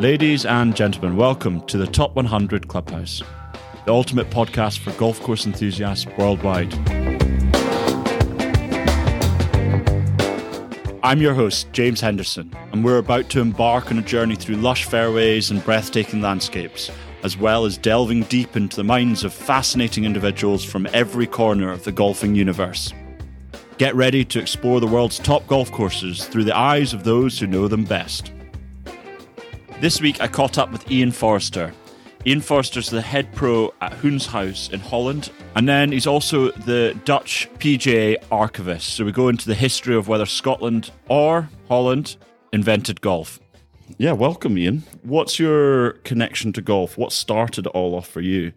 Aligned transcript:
Ladies 0.00 0.46
and 0.46 0.74
gentlemen, 0.74 1.14
welcome 1.18 1.60
to 1.66 1.76
the 1.76 1.86
Top 1.86 2.16
100 2.16 2.68
Clubhouse, 2.68 3.22
the 3.84 3.92
ultimate 3.92 4.30
podcast 4.30 4.78
for 4.78 4.92
golf 4.92 5.20
course 5.20 5.44
enthusiasts 5.44 6.06
worldwide. 6.16 6.72
I'm 11.04 11.20
your 11.20 11.34
host, 11.34 11.70
James 11.72 12.00
Henderson, 12.00 12.50
and 12.72 12.82
we're 12.82 12.96
about 12.96 13.28
to 13.28 13.42
embark 13.42 13.90
on 13.90 13.98
a 13.98 14.02
journey 14.02 14.36
through 14.36 14.56
lush 14.56 14.86
fairways 14.86 15.50
and 15.50 15.62
breathtaking 15.66 16.22
landscapes, 16.22 16.90
as 17.22 17.36
well 17.36 17.66
as 17.66 17.76
delving 17.76 18.22
deep 18.22 18.56
into 18.56 18.76
the 18.76 18.84
minds 18.84 19.22
of 19.22 19.34
fascinating 19.34 20.06
individuals 20.06 20.64
from 20.64 20.88
every 20.94 21.26
corner 21.26 21.70
of 21.70 21.84
the 21.84 21.92
golfing 21.92 22.34
universe. 22.34 22.94
Get 23.76 23.94
ready 23.94 24.24
to 24.24 24.40
explore 24.40 24.80
the 24.80 24.86
world's 24.86 25.18
top 25.18 25.46
golf 25.46 25.70
courses 25.70 26.24
through 26.24 26.44
the 26.44 26.56
eyes 26.56 26.94
of 26.94 27.04
those 27.04 27.38
who 27.38 27.46
know 27.46 27.68
them 27.68 27.84
best. 27.84 28.32
This 29.80 30.02
week 30.02 30.20
I 30.20 30.28
caught 30.28 30.58
up 30.58 30.70
with 30.72 30.86
Iain 30.92 31.10
Forrester. 31.10 31.72
Iain 32.26 32.42
Forrester's 32.42 32.90
the 32.90 33.00
head 33.00 33.32
pro 33.34 33.72
at 33.80 33.92
Hoenshuis 33.92 34.70
in 34.74 34.80
Holland, 34.80 35.32
and 35.54 35.66
then 35.66 35.90
he's 35.90 36.06
also 36.06 36.50
the 36.50 36.94
Dutch 37.06 37.48
PGA 37.58 38.16
archivist. 38.30 38.90
So 38.90 39.06
we 39.06 39.12
go 39.12 39.28
into 39.28 39.46
the 39.46 39.54
history 39.54 39.96
of 39.96 40.06
whether 40.06 40.26
Scotland 40.26 40.90
or 41.08 41.48
Holland 41.68 42.18
invented 42.52 43.00
golf. 43.00 43.40
Yeah, 43.96 44.12
welcome, 44.12 44.58
Iain. 44.58 44.82
What's 45.02 45.38
your 45.38 45.92
connection 46.04 46.52
to 46.52 46.60
golf? 46.60 46.98
What 46.98 47.10
started 47.10 47.64
it 47.64 47.70
all 47.70 47.94
off 47.94 48.06
for 48.06 48.20
you? 48.20 48.52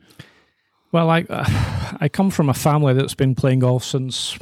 Well, 0.92 1.10
I 1.10 1.22
uh, 1.30 1.98
I 2.02 2.10
come 2.10 2.32
from 2.32 2.50
a 2.50 2.54
family 2.54 2.94
that's 2.94 3.16
been 3.16 3.34
playing 3.34 3.60
golf 3.60 3.86
since 3.86 4.38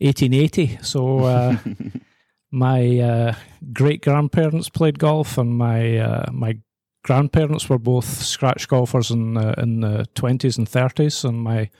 1880. 0.00 0.80
So 0.82 1.20
uh, 1.20 1.56
my 2.50 2.98
uh, 2.98 3.34
great 3.72 4.02
grandparents 4.02 4.68
played 4.68 4.98
golf, 4.98 5.38
and 5.38 5.56
my 5.56 5.98
uh, 5.98 6.30
my 6.32 6.58
grandparents 7.02 7.68
were 7.68 7.78
both 7.78 8.04
scratch 8.04 8.68
golfers 8.68 9.10
in 9.10 9.36
uh, 9.36 9.54
in 9.58 9.80
the 9.80 10.06
twenties 10.14 10.58
and 10.58 10.68
thirties, 10.68 11.24
and 11.24 11.40
my 11.40 11.70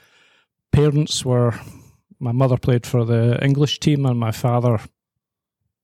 parents 0.72 1.24
were. 1.24 1.54
My 2.22 2.32
mother 2.32 2.58
played 2.58 2.86
for 2.86 3.06
the 3.06 3.42
English 3.42 3.80
team, 3.80 4.04
and 4.04 4.20
my 4.20 4.30
father 4.30 4.78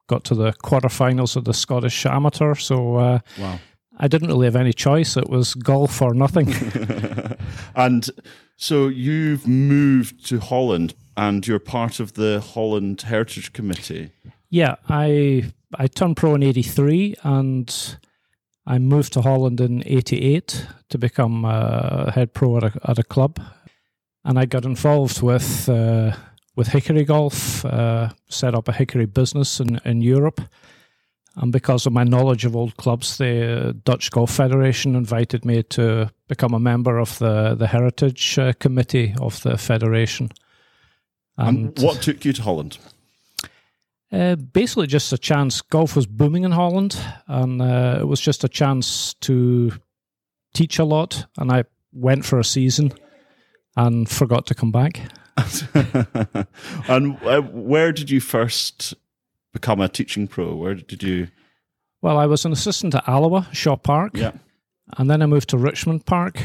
got 0.07 0.23
to 0.25 0.35
the 0.35 0.53
quarterfinals 0.53 1.35
of 1.35 1.45
the 1.45 1.55
Scottish 1.55 2.05
Amateur. 2.05 2.55
So 2.55 2.97
uh, 2.97 3.19
Wow. 3.39 3.59
I 3.99 4.09
didn't 4.09 4.29
really 4.29 4.47
have 4.47 4.57
any 4.57 4.73
choice. 4.73 5.17
It 5.17 5.29
was 5.29 5.55
golf 5.55 6.03
or 6.03 6.13
nothing. 6.15 6.53
and 7.75 8.11
so 8.57 8.89
you've 8.89 9.47
moved 9.47 10.27
to 10.27 10.39
Holland 10.39 10.95
and 11.17 11.47
you're 11.47 11.59
part 11.59 11.99
of 11.99 12.13
the 12.13 12.41
Holland 12.41 13.03
Heritage 13.03 13.53
Committee. 13.53 14.11
Yeah, 14.57 14.77
I 14.89 15.53
I 15.75 15.87
turned 15.87 16.17
pro 16.17 16.35
in 16.35 16.43
'83 16.43 17.17
and 17.23 17.99
I 18.67 18.79
moved 18.79 19.13
to 19.13 19.21
Holland 19.21 19.61
in 19.61 19.83
'88 19.85 20.67
to 20.89 20.97
become 20.97 21.45
a 21.45 22.11
head 22.11 22.33
pro 22.33 22.57
at 22.57 22.65
a, 22.65 22.73
at 22.85 22.99
a 22.99 23.03
club, 23.03 23.39
and 24.25 24.39
I 24.39 24.47
got 24.47 24.65
involved 24.65 25.21
with 25.21 25.69
uh, 25.69 26.13
with 26.57 26.69
Hickory 26.69 27.05
Golf, 27.05 27.67
uh, 27.67 28.09
set 28.31 28.55
up 28.55 28.69
a 28.69 28.73
Hickory 28.73 29.05
business 29.05 29.61
in, 29.61 29.79
in 29.85 30.01
Europe, 30.01 30.41
and 31.35 31.53
because 31.53 31.85
of 31.85 31.93
my 31.93 32.05
knowledge 32.05 32.47
of 32.47 32.57
old 32.57 32.79
clubs, 32.79 33.19
the 33.19 33.77
Dutch 33.85 34.11
Golf 34.11 34.31
Federation 34.31 34.97
invited 34.97 35.45
me 35.45 35.65
to 35.65 36.11
become 36.29 36.55
a 36.55 36.61
member 36.61 36.97
of 36.97 37.19
the 37.19 37.55
the 37.55 37.67
Heritage 37.67 38.39
uh, 38.39 38.55
Committee 38.59 39.15
of 39.21 39.43
the 39.43 39.59
federation. 39.59 40.31
And 41.37 41.79
what 41.79 42.01
took 42.01 42.25
you 42.25 42.33
to 42.33 42.43
Holland? 42.43 42.79
Uh, 44.17 44.35
basically, 44.37 44.87
just 44.87 45.13
a 45.13 45.19
chance. 45.19 45.61
Golf 45.61 45.95
was 45.95 46.07
booming 46.07 46.45
in 46.45 46.53
Holland, 46.53 46.99
and 47.27 47.61
uh, 47.61 47.99
it 48.01 48.05
was 48.05 48.21
just 48.21 48.45
a 48.45 48.49
chance 48.49 49.13
to 49.21 49.73
teach 50.55 50.79
a 50.79 50.85
lot. 50.85 51.27
And 51.37 51.53
I 51.53 51.65
went 51.93 52.25
for 52.25 52.39
a 52.39 52.45
season 52.45 52.93
and 53.77 54.09
forgot 54.09 54.47
to 54.47 54.55
come 54.55 54.73
back. 54.73 55.01
and 56.89 57.19
uh, 57.23 57.43
where 57.43 57.93
did 57.93 58.11
you 58.11 58.21
first 58.21 58.95
become 59.53 59.81
a 59.81 59.89
teaching 59.89 60.27
pro? 60.29 60.55
Where 60.55 60.75
did 60.75 61.03
you? 61.03 61.29
Well, 62.01 62.17
I 62.19 62.27
was 62.27 62.45
an 62.47 62.53
assistant 62.53 62.95
at 62.95 63.07
Alloa 63.07 63.49
Shaw 63.53 63.77
Park, 63.77 64.13
Yeah. 64.17 64.33
and 64.97 65.11
then 65.11 65.21
I 65.21 65.27
moved 65.27 65.51
to 65.51 65.59
Richmond 65.59 66.07
Park 66.07 66.43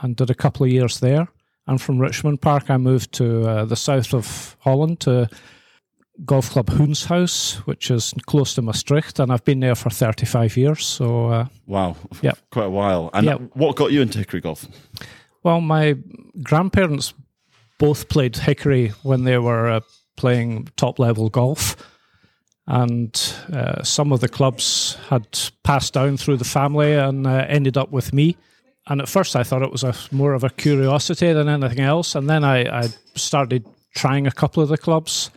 and 0.00 0.16
did 0.16 0.30
a 0.30 0.34
couple 0.34 0.64
of 0.64 0.72
years 0.72 1.00
there. 1.00 1.28
And 1.66 1.80
from 1.82 1.98
Richmond 1.98 2.40
Park, 2.40 2.70
I 2.70 2.78
moved 2.78 3.12
to 3.14 3.42
uh, 3.42 3.64
the 3.66 3.76
south 3.76 4.14
of 4.14 4.56
Holland 4.60 5.00
to 5.00 5.28
Golf 6.24 6.50
Club 6.50 6.66
Hoenshuis, 6.66 7.56
which 7.66 7.90
is 7.90 8.12
close 8.26 8.54
to 8.54 8.62
Maastricht, 8.62 9.18
and 9.18 9.32
I've 9.32 9.44
been 9.44 9.60
there 9.60 9.74
for 9.74 9.90
35 9.90 10.56
years. 10.56 10.84
So, 10.86 11.26
uh, 11.28 11.46
Wow. 11.66 11.96
Yeah. 12.22 12.32
Quite 12.50 12.66
a 12.66 12.70
while. 12.70 13.10
And 13.14 13.26
Yeah. 13.26 13.34
what 13.54 13.76
got 13.76 13.92
you 13.92 14.02
into 14.02 14.18
hickory 14.18 14.40
golf? 14.40 14.66
Well, 15.42 15.60
my 15.60 15.96
grandparents 16.42 17.14
both 17.78 18.08
played 18.08 18.36
hickory 18.36 18.88
when 19.02 19.24
they 19.24 19.38
were 19.38 19.68
uh, 19.70 19.80
playing 20.16 20.68
top 20.76 20.98
level 20.98 21.30
golf. 21.30 21.76
And 22.66 23.18
uh, 23.52 23.82
some 23.82 24.12
of 24.12 24.20
the 24.20 24.28
clubs 24.28 24.96
had 25.08 25.26
passed 25.64 25.94
down 25.94 26.16
through 26.18 26.36
the 26.36 26.44
family 26.44 26.92
and 26.94 27.26
uh, 27.26 27.46
ended 27.48 27.76
up 27.76 27.90
with 27.90 28.12
me. 28.12 28.36
And 28.86 29.00
at 29.00 29.08
first, 29.08 29.34
I 29.34 29.42
thought 29.42 29.62
it 29.62 29.72
was 29.72 29.82
a, 29.82 29.94
more 30.12 30.34
of 30.34 30.44
a 30.44 30.50
curiosity 30.50 31.32
than 31.32 31.48
anything 31.48 31.80
else. 31.80 32.14
And 32.14 32.28
then 32.28 32.44
I, 32.44 32.82
I 32.82 32.88
started 33.14 33.64
trying 33.96 34.26
a 34.26 34.30
couple 34.30 34.62
of 34.62 34.68
the 34.68 34.78
clubs 34.78 35.30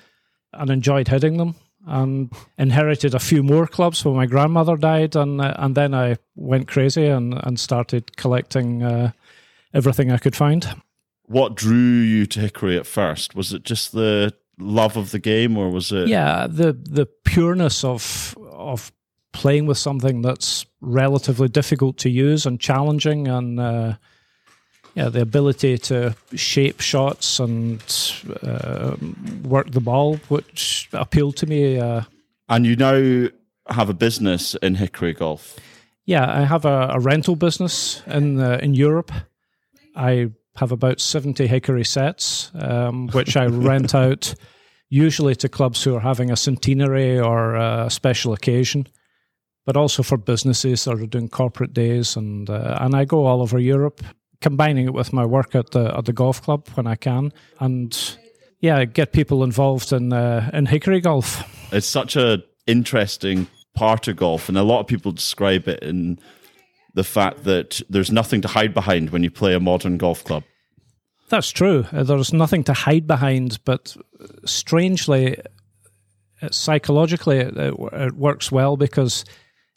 and 0.54 0.70
enjoyed 0.70 1.08
hitting 1.08 1.38
them 1.38 1.56
and 1.86 2.32
inherited 2.58 3.14
a 3.14 3.20
few 3.20 3.44
more 3.44 3.68
clubs 3.68 4.06
when 4.06 4.16
my 4.16 4.26
grandmother 4.26 4.78
died. 4.78 5.16
And, 5.16 5.42
uh, 5.42 5.54
and 5.58 5.76
then 5.76 5.94
I 5.94 6.18
went 6.36 6.68
crazy 6.68 7.08
and, 7.08 7.34
and 7.44 7.60
started 7.60 8.16
collecting 8.16 8.84
uh, 8.84 9.12
everything 9.74 10.12
I 10.12 10.18
could 10.18 10.36
find. 10.36 10.82
What 11.26 11.56
drew 11.56 11.78
you 11.78 12.26
to 12.28 12.40
hickory 12.40 12.78
at 12.78 12.86
first? 12.86 13.36
Was 13.36 13.54
it 13.54 13.64
just 13.64 13.92
the 13.92 14.34
love 14.60 14.98
of 14.98 15.12
the 15.12 15.20
game, 15.20 15.58
or 15.58 15.70
was 15.70 15.92
it? 15.92 16.08
Yeah, 16.08 16.48
the 16.48 16.74
the 16.74 17.06
pureness 17.06 17.84
of 17.84 18.38
of 18.52 18.92
playing 19.32 19.66
with 19.66 19.78
something 19.78 20.22
that's 20.22 20.66
relatively 20.82 21.48
difficult 21.48 21.98
to 22.00 22.10
use 22.10 22.46
and 22.46 22.60
challenging, 22.60 23.28
and 23.28 23.60
uh, 23.60 23.94
yeah, 24.96 25.10
the 25.10 25.22
ability 25.22 25.78
to 25.78 26.16
shape 26.36 26.82
shots 26.82 27.40
and 27.40 27.82
uh, 28.44 28.96
work 29.44 29.72
the 29.72 29.82
ball, 29.82 30.18
which 30.30 30.90
appealed 30.94 31.36
to 31.38 31.46
me. 31.48 31.80
Uh, 31.80 32.02
And 32.50 32.66
you 32.66 32.76
now 32.76 33.30
have 33.70 33.90
a 33.90 33.94
business 33.94 34.56
in 34.62 34.76
hickory 34.76 35.14
golf. 35.14 35.58
yeah, 36.06 36.42
I 36.42 36.46
have 36.46 36.66
a, 36.66 36.90
a 36.94 37.00
rental 37.00 37.36
business 37.36 38.04
in 38.08 38.40
uh, 38.40 38.60
in 38.62 38.74
Europe. 38.76 39.12
I 39.96 40.32
have 40.56 40.72
about 40.74 41.00
seventy 41.00 41.48
hickory 41.48 41.86
sets, 41.86 42.52
um, 42.56 43.08
which 43.14 43.36
I 43.38 43.46
rent 43.72 43.96
out 43.96 44.36
usually 44.90 45.36
to 45.36 45.50
clubs 45.50 45.84
who 45.84 45.96
are 45.96 46.02
having 46.04 46.32
a 46.32 46.36
centenary 46.36 47.20
or 47.20 47.56
a 47.56 47.90
special 47.90 48.34
occasion, 48.34 48.86
but 49.66 49.76
also 49.78 50.04
for 50.04 50.18
businesses 50.18 50.84
that 50.84 51.00
are 51.00 51.08
doing 51.08 51.30
corporate 51.30 51.74
days, 51.74 52.18
and 52.18 52.50
uh, 52.50 52.78
and 52.82 52.94
I 52.96 53.06
go 53.06 53.26
all 53.26 53.42
over 53.42 53.58
Europe, 53.60 54.04
combining 54.44 54.86
it 54.86 54.94
with 54.94 55.12
my 55.12 55.26
work 55.26 55.56
at 55.56 55.72
the 55.72 55.98
at 55.98 56.06
the 56.06 56.14
golf 56.14 56.42
club 56.42 56.68
when 56.76 56.86
I 56.86 56.96
can, 56.96 57.34
and 57.60 58.18
yeah, 58.60 58.86
get 58.86 59.12
people 59.12 59.44
involved 59.44 59.92
in 59.92 60.14
uh, 60.14 60.52
in 60.54 60.68
hickory 60.68 61.02
golf. 61.02 61.44
It's 61.72 61.88
such 61.88 62.16
a 62.16 62.44
interesting 62.68 63.48
part 63.74 64.08
of 64.08 64.18
golf, 64.18 64.50
and 64.50 64.58
a 64.58 64.64
lot 64.64 64.82
of 64.82 64.88
people 64.88 65.12
describe 65.12 65.68
it 65.68 65.82
in 65.82 66.20
the 66.94 67.04
fact 67.04 67.46
that 67.46 67.82
there's 67.90 68.12
nothing 68.12 68.42
to 68.42 68.48
hide 68.48 68.74
behind 68.74 69.10
when 69.10 69.24
you 69.24 69.32
play 69.32 69.56
a 69.56 69.60
modern 69.60 69.98
golf 69.98 70.24
club. 70.24 70.44
That's 71.30 71.50
true. 71.50 71.86
Uh, 71.92 72.04
There's 72.04 72.34
nothing 72.34 72.64
to 72.66 72.74
hide 72.74 73.08
behind, 73.08 73.60
but 73.66 73.98
strangely, 74.46 75.40
psychologically, 76.52 77.38
it 77.38 77.58
it 77.58 78.14
works 78.14 78.52
well 78.52 78.78
because 78.78 79.26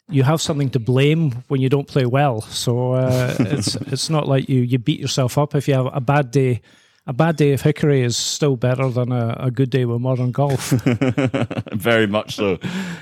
you 0.09 0.23
have 0.23 0.41
something 0.41 0.69
to 0.71 0.79
blame 0.79 1.31
when 1.49 1.61
you 1.61 1.69
don't 1.69 1.87
play 1.87 2.05
well. 2.05 2.41
So 2.41 2.93
uh, 2.93 3.35
it's 3.39 3.75
it's 3.75 4.09
not 4.09 4.27
like 4.27 4.47
you 4.49 4.61
you 4.61 4.79
beat 4.79 4.99
yourself 4.99 5.37
up 5.37 5.55
if 5.55 5.67
you 5.67 5.73
have 5.73 5.89
a 5.93 6.01
bad 6.01 6.31
day. 6.31 6.61
A 7.09 7.13
bad 7.13 7.37
day 7.37 7.53
of 7.53 7.61
hickory 7.61 8.01
is 8.01 8.17
still 8.17 8.57
better 8.57 8.89
than 8.89 9.13
a, 9.13 9.33
a 9.39 9.49
good 9.49 9.69
day 9.69 9.85
with 9.85 10.01
modern 10.01 10.33
golf. 10.33 10.71
very 11.73 12.05
much 12.05 12.35
so. 12.35 12.59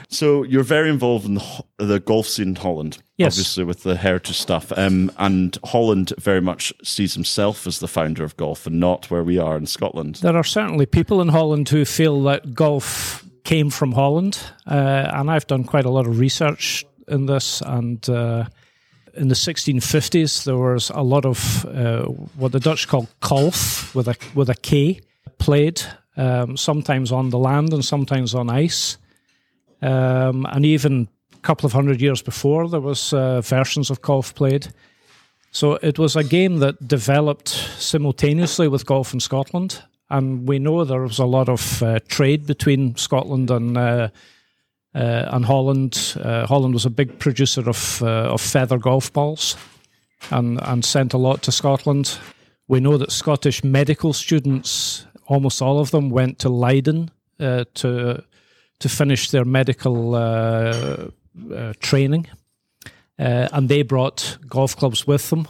So 0.09 0.43
you're 0.43 0.61
very 0.61 0.91
involved 0.91 1.25
in 1.25 1.33
the, 1.33 1.63
the 1.77 1.99
golf 1.99 2.27
scene 2.27 2.49
in 2.49 2.55
Holland, 2.55 2.99
Yes. 3.17 3.33
obviously 3.33 3.63
with 3.63 3.81
the 3.81 3.95
heritage 3.95 4.37
stuff. 4.37 4.71
Um, 4.77 5.11
and 5.17 5.57
Holland 5.63 6.13
very 6.19 6.39
much 6.39 6.71
sees 6.83 7.15
himself 7.15 7.65
as 7.65 7.79
the 7.79 7.87
founder 7.87 8.23
of 8.23 8.37
golf, 8.37 8.67
and 8.67 8.79
not 8.79 9.09
where 9.09 9.23
we 9.23 9.39
are 9.39 9.57
in 9.57 9.65
Scotland. 9.65 10.17
There 10.21 10.35
are 10.37 10.43
certainly 10.43 10.85
people 10.85 11.19
in 11.19 11.29
Holland 11.29 11.69
who 11.69 11.83
feel 11.83 12.21
that 12.25 12.53
golf 12.53 13.25
came 13.43 13.71
from 13.71 13.93
Holland, 13.93 14.37
uh, 14.69 15.09
and 15.13 15.31
I've 15.31 15.47
done 15.47 15.63
quite 15.63 15.85
a 15.85 15.89
lot 15.89 16.05
of 16.05 16.19
research 16.19 16.85
in 17.07 17.25
this. 17.25 17.61
And 17.61 18.07
uh, 18.09 18.45
in 19.15 19.27
the 19.27 19.35
1650s, 19.35 20.43
there 20.43 20.57
was 20.57 20.89
a 20.89 21.01
lot 21.01 21.25
of 21.25 21.65
uh, 21.65 22.03
what 22.37 22.51
the 22.51 22.59
Dutch 22.59 22.87
call 22.87 23.07
kolf 23.21 23.93
with 23.95 24.07
a 24.07 24.15
with 24.33 24.49
a 24.49 24.55
K 24.55 25.01
played, 25.37 25.81
um, 26.17 26.57
sometimes 26.57 27.11
on 27.11 27.29
the 27.29 27.39
land 27.39 27.73
and 27.73 27.83
sometimes 27.83 28.33
on 28.35 28.49
ice, 28.49 28.97
um, 29.81 30.45
and 30.51 30.65
even 30.65 31.07
a 31.33 31.39
couple 31.39 31.65
of 31.65 31.73
hundred 31.73 32.01
years 32.01 32.21
before 32.21 32.67
there 32.67 32.81
was 32.81 33.13
uh, 33.13 33.41
versions 33.41 33.89
of 33.89 34.01
golf 34.01 34.33
played. 34.35 34.67
So 35.51 35.75
it 35.81 35.97
was 35.97 36.17
a 36.17 36.23
game 36.23 36.57
that 36.57 36.85
developed 36.85 37.47
simultaneously 37.47 38.67
with 38.67 38.85
golf 38.85 39.13
in 39.13 39.21
Scotland, 39.21 39.81
and 40.09 40.47
we 40.47 40.59
know 40.59 40.83
there 40.83 41.01
was 41.01 41.19
a 41.19 41.25
lot 41.25 41.47
of 41.47 41.81
uh, 41.81 41.99
trade 42.07 42.45
between 42.45 42.95
Scotland 42.97 43.49
and 43.49 43.77
uh, 43.77 44.09
and 44.97 45.45
Holland. 45.45 46.15
Uh, 46.19 46.45
Holland 46.47 46.73
was 46.73 46.85
a 46.85 46.89
big 46.89 47.19
producer 47.19 47.69
of 47.69 48.01
uh, 48.01 48.33
of 48.33 48.41
feather 48.41 48.77
golf 48.77 49.11
balls, 49.11 49.57
and 50.31 50.59
and 50.61 50.83
sent 50.85 51.13
a 51.13 51.17
lot 51.17 51.41
to 51.43 51.51
Scotland. 51.51 52.17
We 52.67 52.79
know 52.79 52.97
that 52.97 53.11
Scottish 53.11 53.63
medical 53.63 54.13
students, 54.13 55.05
almost 55.27 55.61
all 55.61 55.79
of 55.79 55.91
them, 55.91 56.09
went 56.09 56.39
to 56.39 56.49
Leiden 56.49 57.11
uh, 57.39 57.65
to 57.75 58.23
to 58.79 58.89
finish 58.89 59.29
their 59.29 59.45
medical 59.45 61.11
training 61.79 62.27
uh, 63.17 63.47
and 63.51 63.69
they 63.69 63.81
brought 63.81 64.37
golf 64.47 64.75
clubs 64.75 65.07
with 65.07 65.29
them. 65.29 65.47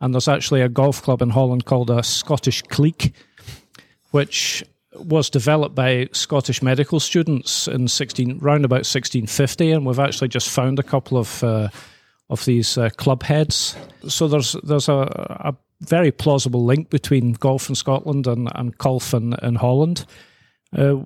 And 0.00 0.14
there's 0.14 0.28
actually 0.28 0.62
a 0.62 0.68
golf 0.68 1.02
club 1.02 1.22
in 1.22 1.30
Holland 1.30 1.64
called 1.64 1.90
a 1.90 2.02
Scottish 2.02 2.62
Clique, 2.62 3.12
which 4.10 4.64
was 4.96 5.30
developed 5.30 5.74
by 5.74 6.08
Scottish 6.12 6.62
medical 6.62 7.00
students 7.00 7.68
in 7.68 7.88
16 7.88 8.38
round 8.38 8.64
about 8.64 8.84
1650, 8.86 9.72
and 9.72 9.86
we've 9.86 9.98
actually 9.98 10.28
just 10.28 10.48
found 10.48 10.78
a 10.78 10.82
couple 10.82 11.18
of 11.18 11.42
uh, 11.42 11.68
of 12.30 12.44
these 12.44 12.78
uh, 12.78 12.90
club 12.90 13.22
heads. 13.22 13.76
So 14.08 14.28
there's 14.28 14.56
there's 14.62 14.88
a, 14.88 15.00
a, 15.44 15.56
very 15.80 16.12
plausible 16.12 16.64
link 16.64 16.90
between 16.90 17.32
golf 17.32 17.68
in 17.68 17.74
Scotland 17.74 18.28
and, 18.28 18.48
and 18.54 18.78
golf 18.78 19.12
in, 19.14 19.34
in 19.42 19.56
Holland. 19.56 20.06
Uh, 20.76 20.98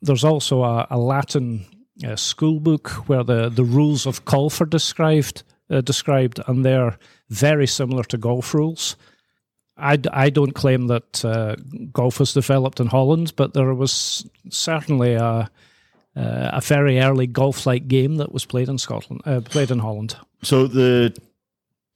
there's 0.00 0.24
also 0.24 0.62
a, 0.62 0.86
a 0.88 0.96
Latin 0.96 1.66
uh, 2.02 2.16
school 2.16 2.58
book 2.58 2.88
where 3.06 3.22
the, 3.22 3.50
the 3.50 3.64
rules 3.64 4.06
of 4.06 4.24
golf 4.24 4.62
are 4.62 4.66
described, 4.66 5.42
uh, 5.68 5.82
described, 5.82 6.40
and 6.46 6.64
they're 6.64 6.96
very 7.28 7.66
similar 7.66 8.02
to 8.04 8.16
golf 8.16 8.54
rules. 8.54 8.96
I, 9.76 9.98
I 10.12 10.30
don't 10.30 10.54
claim 10.54 10.86
that 10.86 11.24
uh, 11.24 11.56
golf 11.92 12.20
was 12.20 12.32
developed 12.32 12.80
in 12.80 12.86
Holland, 12.86 13.32
but 13.36 13.54
there 13.54 13.74
was 13.74 14.28
certainly 14.48 15.14
a, 15.14 15.50
uh, 16.16 16.50
a 16.52 16.60
very 16.62 17.00
early 17.00 17.26
golf-like 17.26 17.88
game 17.88 18.16
that 18.16 18.32
was 18.32 18.44
played 18.44 18.68
in 18.68 18.78
Scotland, 18.78 19.22
uh, 19.24 19.40
played 19.40 19.70
in 19.70 19.80
Holland. 19.80 20.16
So 20.42 20.66
the 20.66 21.16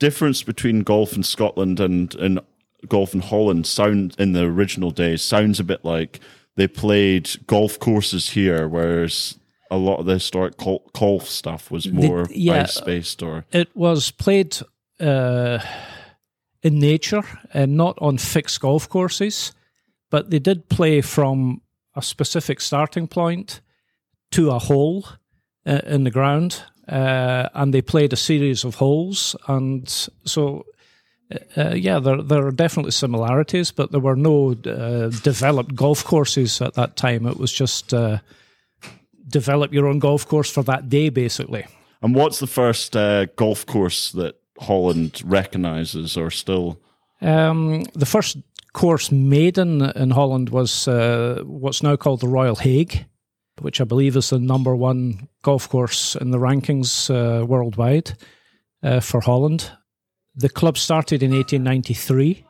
difference 0.01 0.43
between 0.43 0.81
golf 0.81 1.13
in 1.13 1.23
Scotland 1.23 1.79
and, 1.79 2.15
and 2.17 2.41
golf 2.89 3.15
in 3.15 3.21
Holland 3.21 3.67
sound 3.67 4.17
in 4.19 4.33
the 4.33 4.45
original 4.45 4.91
days 4.91 5.23
sounds 5.23 5.61
a 5.61 5.65
bit 5.65 5.85
like 5.85 6.21
they 6.57 6.67
played 6.67 7.31
golf 7.47 7.79
courses 7.79 8.31
here, 8.31 8.69
whereas 8.69 9.39
a 9.71 9.77
lot 9.77 9.99
of 9.99 10.07
the 10.07 10.15
historic 10.15 10.57
golf 10.57 11.29
stuff 11.29 11.71
was 11.71 11.89
more 11.89 12.25
the, 12.25 12.39
yeah, 12.39 12.67
based 12.85 13.23
or 13.23 13.45
it 13.53 13.69
was 13.77 14.11
played 14.11 14.57
uh, 14.99 15.59
in 16.63 16.79
nature 16.79 17.23
and 17.55 17.77
not 17.77 17.97
on 18.01 18.19
fixed 18.19 18.61
golf 18.61 18.89
courses 18.89 19.53
but 20.11 20.31
they 20.31 20.39
did 20.39 20.69
play 20.69 21.01
from 21.01 21.61
a 21.95 22.03
specific 22.03 22.61
starting 22.61 23.07
point 23.07 23.61
to 24.31 24.51
a 24.51 24.59
hole 24.59 25.05
uh, 25.67 25.81
in 25.87 26.05
the 26.05 26.11
ground 26.11 26.63
uh, 26.89 27.49
and 27.55 27.75
they 27.75 27.83
played 27.83 28.13
a 28.13 28.17
series 28.17 28.65
of 28.65 28.77
holes 28.77 29.37
and 29.47 29.89
so 30.25 30.65
uh, 31.57 31.75
yeah, 31.75 31.99
there 31.99 32.23
there 32.23 32.47
are 32.47 32.53
definitely 32.53 32.93
similarities, 32.93 33.71
but 33.71 33.91
there 33.91 34.01
were 34.01 34.17
no 34.17 34.53
uh, 34.53 35.11
developed 35.23 35.75
golf 35.75 36.05
courses 36.05 36.63
at 36.63 36.75
that 36.75 36.97
time. 36.97 37.27
It 37.27 37.37
was 37.37 37.53
just 37.53 37.93
uh, 37.93 38.19
develop 39.29 39.73
your 39.73 39.87
own 39.87 39.99
golf 39.99 40.27
course 40.27 40.51
for 40.51 40.63
that 40.63 40.89
day, 40.89 41.11
basically. 41.11 41.67
And 42.01 42.15
what's 42.15 42.39
the 42.39 42.47
first 42.47 42.97
uh, 42.97 43.27
golf 43.37 43.67
course 43.67 44.13
that 44.13 44.38
Holland 44.59 45.23
recognises 45.25 46.17
or 46.17 46.31
still? 46.31 46.79
Um, 47.21 47.85
the 47.95 48.07
first 48.07 48.39
course 48.73 49.11
made 49.11 49.59
in, 49.59 49.83
in 49.83 50.11
Holland 50.11 50.51
was 50.51 50.87
uh, 50.87 51.43
what's 51.45 51.83
now 51.83 51.97
called 51.97 52.21
the 52.21 52.29
Royal 52.29 52.57
Hague, 52.57 53.07
which 53.61 53.81
I 53.81 53.85
believe 53.85 54.17
is 54.17 54.31
the 54.31 54.39
number 54.39 54.77
one 54.77 55.29
golf 55.43 55.69
course 55.69 56.15
in 56.17 56.31
the 56.31 56.39
rankings 56.39 57.11
uh, 57.11 57.45
worldwide 57.45 58.13
uh, 58.83 59.01
for 59.01 59.21
Holland. 59.21 59.73
The 60.37 60.49
club 60.49 60.79
started 60.79 61.23
in 61.23 61.33
1893, 61.33 62.45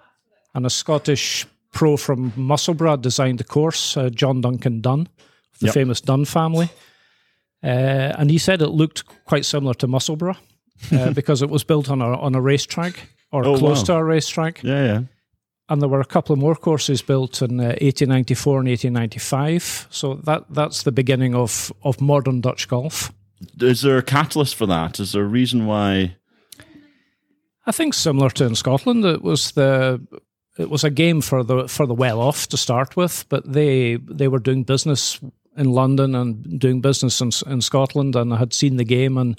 and 0.55 0.67
a 0.67 0.71
Scottish 0.71 1.47
pro 1.73 1.97
from 1.97 2.33
Musselburgh 2.37 3.01
designed 3.01 3.39
the 3.39 3.45
course, 3.45 3.97
uh, 3.97 4.11
John 4.11 4.41
Duncan 4.41 4.81
Dunn 4.81 5.09
the 5.61 5.67
yep. 5.67 5.75
famous 5.75 6.01
Dunn 6.01 6.25
family. 6.25 6.71
Uh, 7.63 8.15
and 8.17 8.31
he 8.31 8.39
said 8.39 8.63
it 8.63 8.69
looked 8.69 9.05
quite 9.25 9.45
similar 9.45 9.75
to 9.75 9.87
Musselburgh 9.87 10.37
uh, 10.93 11.13
because 11.13 11.43
it 11.43 11.51
was 11.51 11.65
built 11.65 11.91
on 11.91 12.01
a 12.01 12.19
on 12.19 12.35
a 12.35 12.41
racetrack 12.41 13.09
or 13.33 13.45
oh, 13.45 13.59
close 13.59 13.79
wow. 13.79 13.85
to 13.85 13.95
a 13.95 14.05
racetrack. 14.05 14.63
Yeah, 14.63 14.85
yeah. 14.85 15.01
And 15.71 15.83
there 15.83 15.89
were 15.89 16.01
a 16.01 16.07
couple 16.07 16.33
of 16.33 16.39
more 16.39 16.57
courses 16.57 17.03
built 17.03 17.43
in 17.43 17.61
uh, 17.61 17.77
1894 17.81 18.61
and 18.61 18.69
1895. 18.69 19.89
So 19.91 20.15
that 20.15 20.45
that's 20.51 20.83
the 20.83 20.93
beginning 20.93 21.35
of 21.35 21.73
of 21.83 22.01
modern 22.01 22.41
Dutch 22.41 22.69
golf. 22.69 23.13
Is 23.61 23.83
there 23.83 23.99
a 23.99 24.03
catalyst 24.03 24.57
for 24.57 24.67
that? 24.67 24.99
Is 24.99 25.13
there 25.13 25.23
a 25.23 25.27
reason 25.27 25.67
why? 25.67 26.17
I 27.67 27.73
think 27.73 27.95
similar 27.95 28.31
to 28.31 28.47
in 28.47 28.55
Scotland, 28.55 29.05
it 29.05 29.23
was 29.23 29.53
the 29.53 30.01
it 30.59 30.71
was 30.71 30.85
a 30.85 30.91
game 30.91 31.21
for 31.21 31.45
the 31.45 31.69
for 31.69 31.87
the 31.87 31.95
well 31.95 32.21
off 32.21 32.49
to 32.49 32.57
start 32.57 32.97
with, 32.97 33.27
but 33.29 33.53
they 33.53 33.97
they 33.97 34.29
were 34.29 34.41
doing 34.41 34.65
business 34.65 35.21
in 35.57 35.73
London 35.73 36.15
and 36.15 36.59
doing 36.59 36.81
business 36.81 37.21
in, 37.21 37.31
in 37.51 37.61
Scotland, 37.61 38.17
and 38.17 38.33
I 38.33 38.39
had 38.39 38.53
seen 38.53 38.77
the 38.77 38.85
game 38.85 39.19
and 39.19 39.39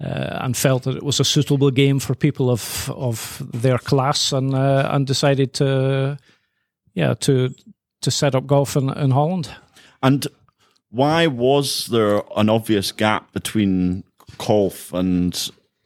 uh, 0.00 0.38
and 0.42 0.56
felt 0.56 0.82
that 0.84 0.96
it 0.96 1.02
was 1.02 1.20
a 1.20 1.24
suitable 1.24 1.70
game 1.70 1.98
for 1.98 2.14
people 2.14 2.50
of 2.50 2.90
of 2.90 3.42
their 3.52 3.78
class, 3.78 4.32
and 4.32 4.54
uh, 4.54 4.88
and 4.92 5.06
decided 5.06 5.52
to 5.54 6.18
yeah 6.94 7.14
to 7.14 7.54
to 8.00 8.10
set 8.10 8.34
up 8.34 8.46
golf 8.46 8.76
in, 8.76 8.90
in 8.90 9.10
Holland. 9.10 9.48
And 10.02 10.26
why 10.90 11.26
was 11.26 11.86
there 11.86 12.22
an 12.36 12.48
obvious 12.48 12.92
gap 12.92 13.32
between 13.32 14.04
golf 14.38 14.92
and 14.92 15.32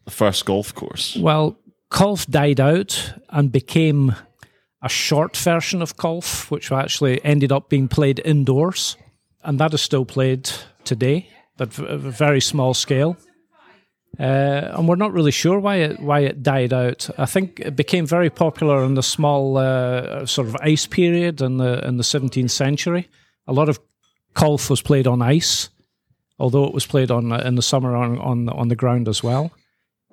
the 0.04 0.10
first 0.10 0.44
golf 0.44 0.74
course? 0.74 1.16
Well, 1.16 1.56
golf 1.88 2.26
died 2.26 2.60
out 2.60 3.14
and 3.28 3.52
became 3.52 4.14
a 4.82 4.88
short 4.88 5.36
version 5.36 5.82
of 5.82 5.96
golf, 5.96 6.50
which 6.50 6.72
actually 6.72 7.24
ended 7.24 7.52
up 7.52 7.68
being 7.68 7.88
played 7.88 8.20
indoors 8.24 8.96
and 9.42 9.58
that 9.58 9.74
is 9.74 9.80
still 9.80 10.04
played 10.04 10.50
today, 10.84 11.28
but 11.56 11.78
at 11.78 11.90
a 11.90 11.99
very 11.99 12.40
small 12.40 12.75
scale. 12.75 13.16
Uh, 14.19 14.73
and 14.75 14.88
we're 14.88 14.97
not 14.97 15.12
really 15.12 15.31
sure 15.31 15.59
why 15.59 15.76
it 15.76 16.00
why 16.00 16.21
it 16.21 16.43
died 16.43 16.73
out. 16.73 17.09
I 17.17 17.26
think 17.26 17.61
it 17.61 17.76
became 17.76 18.07
very 18.07 18.29
popular 18.29 18.85
in 18.85 18.95
the 18.95 19.02
small 19.02 19.57
uh, 19.57 20.26
sort 20.26 20.49
of 20.49 20.57
ice 20.57 20.87
period 20.87 21.40
in 21.40 21.59
the 21.59 21.87
in 21.87 21.97
the 21.97 22.02
17th 22.02 22.50
century. 22.50 23.09
A 23.47 23.52
lot 23.52 23.69
of 23.69 23.79
golf 24.35 24.69
was 24.69 24.83
played 24.83 25.07
on 25.07 25.23
ice, 25.23 25.71
although 26.38 26.64
it 26.64 26.75
was 26.75 26.87
played 26.87 27.11
on 27.11 27.33
in 27.33 27.55
the 27.55 27.62
summer 27.62 27.97
on 27.97 28.19
on, 28.19 28.49
on 28.49 28.69
the 28.69 28.76
ground 28.76 29.09
as 29.09 29.23
well. 29.23 29.52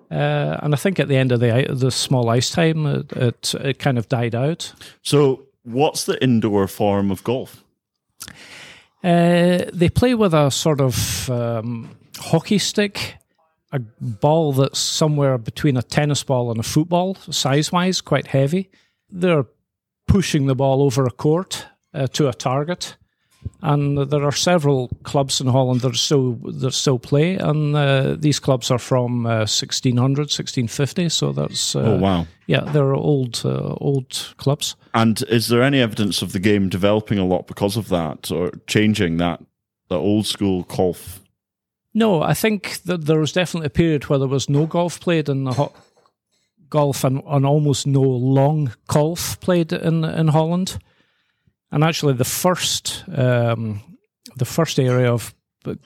Uh, 0.10 0.58
and 0.62 0.74
I 0.74 0.78
think 0.78 1.00
at 1.00 1.10
the 1.10 1.18
end 1.18 1.32
of 1.32 1.40
the 1.40 1.68
the 1.70 1.92
small 1.92 2.30
ice 2.30 2.50
time, 2.50 2.86
it, 2.86 3.12
it, 3.14 3.56
it 3.56 3.80
kind 3.80 3.98
of 3.98 4.08
died 4.08 4.36
out. 4.36 4.74
So, 5.02 5.48
what's 5.64 6.06
the 6.06 6.22
indoor 6.24 6.68
form 6.68 7.12
of 7.12 7.24
golf? 7.24 7.64
Uh, 9.04 9.66
they 9.74 9.90
play 9.90 10.16
with 10.16 10.34
a 10.34 10.50
sort 10.50 10.80
of 10.80 11.30
um, 11.30 11.90
hockey 12.18 12.58
stick, 12.58 13.17
a 13.72 13.80
ball 13.80 14.54
that's 14.54 14.80
somewhere 14.80 15.38
between 15.38 15.78
a 15.78 15.82
tennis 15.82 16.24
ball 16.24 16.52
and 16.52 16.60
a 16.60 16.64
football, 16.64 17.16
size 17.16 17.72
wise, 17.72 18.02
quite 18.02 18.28
heavy. 18.28 18.70
They're 19.10 19.46
pushing 20.08 20.48
the 20.48 20.56
ball 20.56 20.82
over 20.82 21.06
a 21.06 21.12
court 21.12 21.68
uh, 21.94 22.08
to 22.08 22.30
a 22.30 22.34
target 22.34 22.98
and 23.62 23.98
there 23.98 24.24
are 24.24 24.32
several 24.32 24.90
clubs 25.04 25.42
in 25.42 25.48
Holland 25.48 25.82
that 25.82 25.96
still 25.96 26.34
that 26.44 26.74
still 26.74 27.00
play, 27.00 27.36
and 27.36 27.76
uh, 27.76 28.16
these 28.18 28.40
clubs 28.40 28.72
are 28.72 28.80
from 28.80 29.26
uh, 29.26 29.46
1600, 29.46 29.98
1650. 29.98 31.10
So 31.10 31.32
that's 31.32 31.76
uh, 31.76 31.80
oh 31.80 31.98
wow, 31.98 32.28
yeah, 32.48 32.62
they're 32.62 32.94
old 32.94 33.42
uh, 33.46 33.76
old 33.80 34.34
clubs. 34.38 34.76
And 34.94 35.22
is 35.30 35.48
there 35.48 35.64
any 35.64 35.80
evidence 35.80 36.22
of 36.22 36.34
the 36.34 36.40
game 36.40 36.70
developing 36.70 37.20
a 37.20 37.26
lot 37.26 37.48
because 37.48 37.78
of 37.78 37.90
that, 37.90 38.32
or 38.32 38.52
changing 38.68 39.18
that 39.18 39.44
the 39.90 39.98
old 39.98 40.26
school 40.26 40.64
golf? 40.64 41.22
No, 41.98 42.22
I 42.22 42.36
think 42.36 42.84
that 42.84 43.08
there 43.08 43.20
was 43.20 43.32
definitely 43.32 43.66
a 43.66 43.72
period 43.72 44.04
where 44.04 44.20
there 44.20 44.28
was 44.28 44.50
no 44.50 44.68
golf 44.68 45.00
played 45.00 45.30
in 45.30 45.46
the 45.46 45.54
ho- 45.54 45.74
golf 46.70 47.04
and, 47.04 47.24
and 47.26 47.44
almost 47.44 47.88
no 47.88 48.04
long 48.04 48.72
golf 48.86 49.40
played 49.40 49.74
in 49.74 50.04
in 50.04 50.28
Holland. 50.28 50.78
And 51.72 51.84
actually, 51.84 52.14
the 52.14 52.24
first 52.24 53.04
um, 53.18 53.82
the 54.36 54.46
first 54.46 54.80
area 54.80 55.12
of 55.12 55.34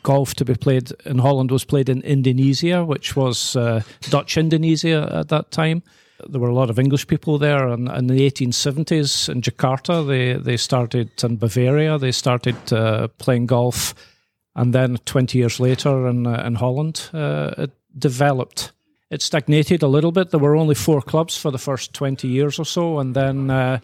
golf 0.04 0.36
to 0.36 0.44
be 0.44 0.56
played 0.56 0.92
in 1.06 1.20
Holland 1.20 1.50
was 1.50 1.64
played 1.64 1.88
in 1.88 2.02
Indonesia, 2.02 2.84
which 2.84 3.16
was 3.16 3.56
uh, 3.56 3.82
Dutch 4.10 4.38
Indonesia 4.38 5.08
at 5.14 5.30
that 5.30 5.52
time. 5.52 5.82
There 6.28 6.42
were 6.42 6.52
a 6.52 6.60
lot 6.60 6.70
of 6.70 6.78
English 6.78 7.08
people 7.08 7.38
there, 7.38 7.70
and 7.70 7.88
in 7.88 8.08
the 8.08 8.30
1870s 8.30 9.30
in 9.30 9.42
Jakarta, 9.42 10.06
they 10.06 10.34
they 10.34 10.58
started 10.58 11.24
in 11.24 11.38
Batavia. 11.38 11.98
They 11.98 12.12
started 12.12 12.74
uh, 12.74 13.08
playing 13.18 13.46
golf 13.48 13.96
and 14.56 14.74
then 14.74 14.98
20 15.06 15.38
years 15.38 15.60
later 15.60 16.08
in, 16.08 16.28
uh, 16.28 16.44
in 16.46 16.56
Holland, 16.56 17.10
uh, 17.14 17.52
it 17.58 17.72
developed. 17.98 18.72
It 19.10 19.22
stagnated 19.22 19.84
a 19.84 19.88
little 19.88 20.12
bit. 20.12 20.30
There 20.30 20.40
were 20.40 20.56
only 20.56 20.76
four 20.76 21.02
clubs 21.02 21.38
for 21.38 21.52
the 21.52 21.58
first 21.58 21.94
20 21.94 22.28
years 22.28 22.60
or 22.60 22.66
so, 22.66 23.00
and 23.00 23.14
then 23.14 23.50
uh, 23.50 23.80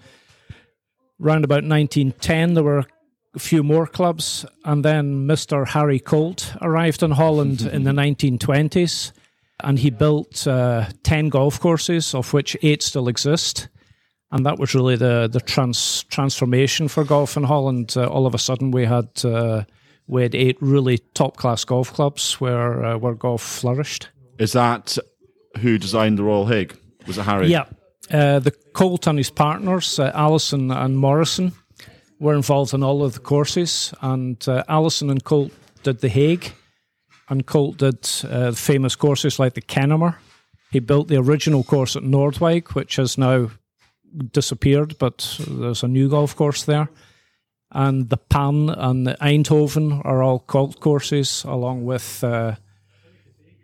round 1.19 1.43
about 1.43 1.63
1910, 1.63 2.53
there 2.53 2.63
were 2.63 2.85
a 3.35 3.39
few 3.39 3.63
more 3.63 3.87
clubs, 3.87 4.45
and 4.63 4.83
then 4.83 5.27
Mr. 5.27 5.67
Harry 5.67 5.99
Colt 5.99 6.55
arrived 6.61 7.03
in 7.03 7.11
Holland 7.11 7.61
in 7.61 7.83
the 7.83 7.91
1920s, 8.03 9.11
and 9.63 9.79
he 9.79 9.89
built 9.89 10.47
uh, 10.47 10.85
10 11.03 11.29
golf 11.29 11.59
courses, 11.59 12.13
of 12.13 12.33
which 12.33 12.57
eight 12.61 12.83
still 12.83 13.07
exist. 13.07 13.69
And 14.31 14.45
that 14.45 14.59
was 14.59 14.75
really 14.75 14.97
the 14.97 15.29
the 15.31 15.39
trans, 15.39 16.03
transformation 16.09 16.89
for 16.89 17.05
golf 17.05 17.37
in 17.37 17.43
Holland. 17.43 17.93
Uh, 17.95 18.07
all 18.07 18.25
of 18.25 18.35
a 18.35 18.37
sudden, 18.37 18.71
we 18.71 18.85
had 18.85 19.07
uh, 19.23 19.63
we 20.07 20.23
had 20.23 20.35
eight 20.35 20.57
really 20.61 20.99
top 21.13 21.37
class 21.37 21.63
golf 21.65 21.93
clubs 21.93 22.39
where 22.39 22.83
uh, 22.83 22.97
where 22.97 23.13
golf 23.13 23.41
flourished. 23.41 24.09
Is 24.39 24.53
that 24.53 24.97
who 25.59 25.77
designed 25.77 26.17
the 26.17 26.23
Royal 26.23 26.45
Hague? 26.45 26.77
Was 27.05 27.17
it 27.17 27.23
Harry? 27.23 27.47
Yeah, 27.47 27.65
uh, 28.11 28.39
the 28.39 28.51
Colt 28.73 29.07
and 29.07 29.17
his 29.17 29.29
partners, 29.29 29.99
uh, 29.99 30.11
Allison 30.13 30.71
and 30.71 30.97
Morrison, 30.97 31.51
were 32.19 32.35
involved 32.35 32.73
in 32.73 32.83
all 32.83 33.03
of 33.03 33.13
the 33.13 33.19
courses, 33.19 33.93
and 34.01 34.47
uh, 34.47 34.63
Allison 34.67 35.09
and 35.09 35.23
Colt 35.23 35.51
did 35.83 35.99
the 35.99 36.09
Hague, 36.09 36.53
and 37.29 37.45
Colt 37.45 37.77
did 37.77 38.07
uh, 38.29 38.51
famous 38.51 38.95
courses 38.95 39.39
like 39.39 39.53
the 39.53 39.61
Kennemer. 39.61 40.15
He 40.71 40.79
built 40.79 41.07
the 41.07 41.17
original 41.17 41.63
course 41.63 41.95
at 41.95 42.03
Noordwijk, 42.03 42.69
which 42.75 42.97
has 42.97 43.17
now 43.17 43.51
disappeared, 44.31 44.97
but 44.97 45.37
there's 45.47 45.83
a 45.83 45.87
new 45.87 46.09
golf 46.09 46.35
course 46.35 46.63
there. 46.63 46.89
And 47.71 48.09
the 48.09 48.17
Pan 48.17 48.69
and 48.69 49.05
the 49.05 49.17
Eindhoven 49.21 50.01
are 50.05 50.23
all 50.23 50.39
Colt 50.39 50.79
courses, 50.79 51.43
along 51.43 51.85
with 51.85 52.23
uh, 52.23 52.55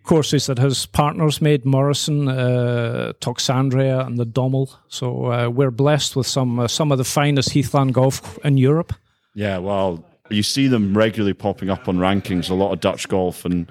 courses 0.04 0.46
that 0.48 0.60
his 0.60 0.86
partners 0.86 1.42
made 1.42 1.66
Morrison, 1.66 2.28
uh, 2.28 3.14
Toxandria, 3.22 4.06
and 4.06 4.18
the 4.18 4.26
Dommel. 4.26 4.76
So 4.88 5.32
uh, 5.32 5.50
we're 5.50 5.72
blessed 5.72 6.16
with 6.16 6.28
some 6.28 6.60
uh, 6.60 6.68
some 6.68 6.92
of 6.92 6.98
the 6.98 7.04
finest 7.04 7.52
heathland 7.52 7.94
golf 7.94 8.38
in 8.44 8.58
Europe. 8.58 8.94
Yeah, 9.36 9.58
well, 9.60 10.04
you 10.30 10.44
see 10.44 10.68
them 10.68 10.98
regularly 10.98 11.34
popping 11.34 11.70
up 11.70 11.88
on 11.88 11.98
rankings. 11.98 12.50
A 12.50 12.54
lot 12.54 12.74
of 12.74 12.80
Dutch 12.80 13.08
golf, 13.08 13.46
and 13.46 13.68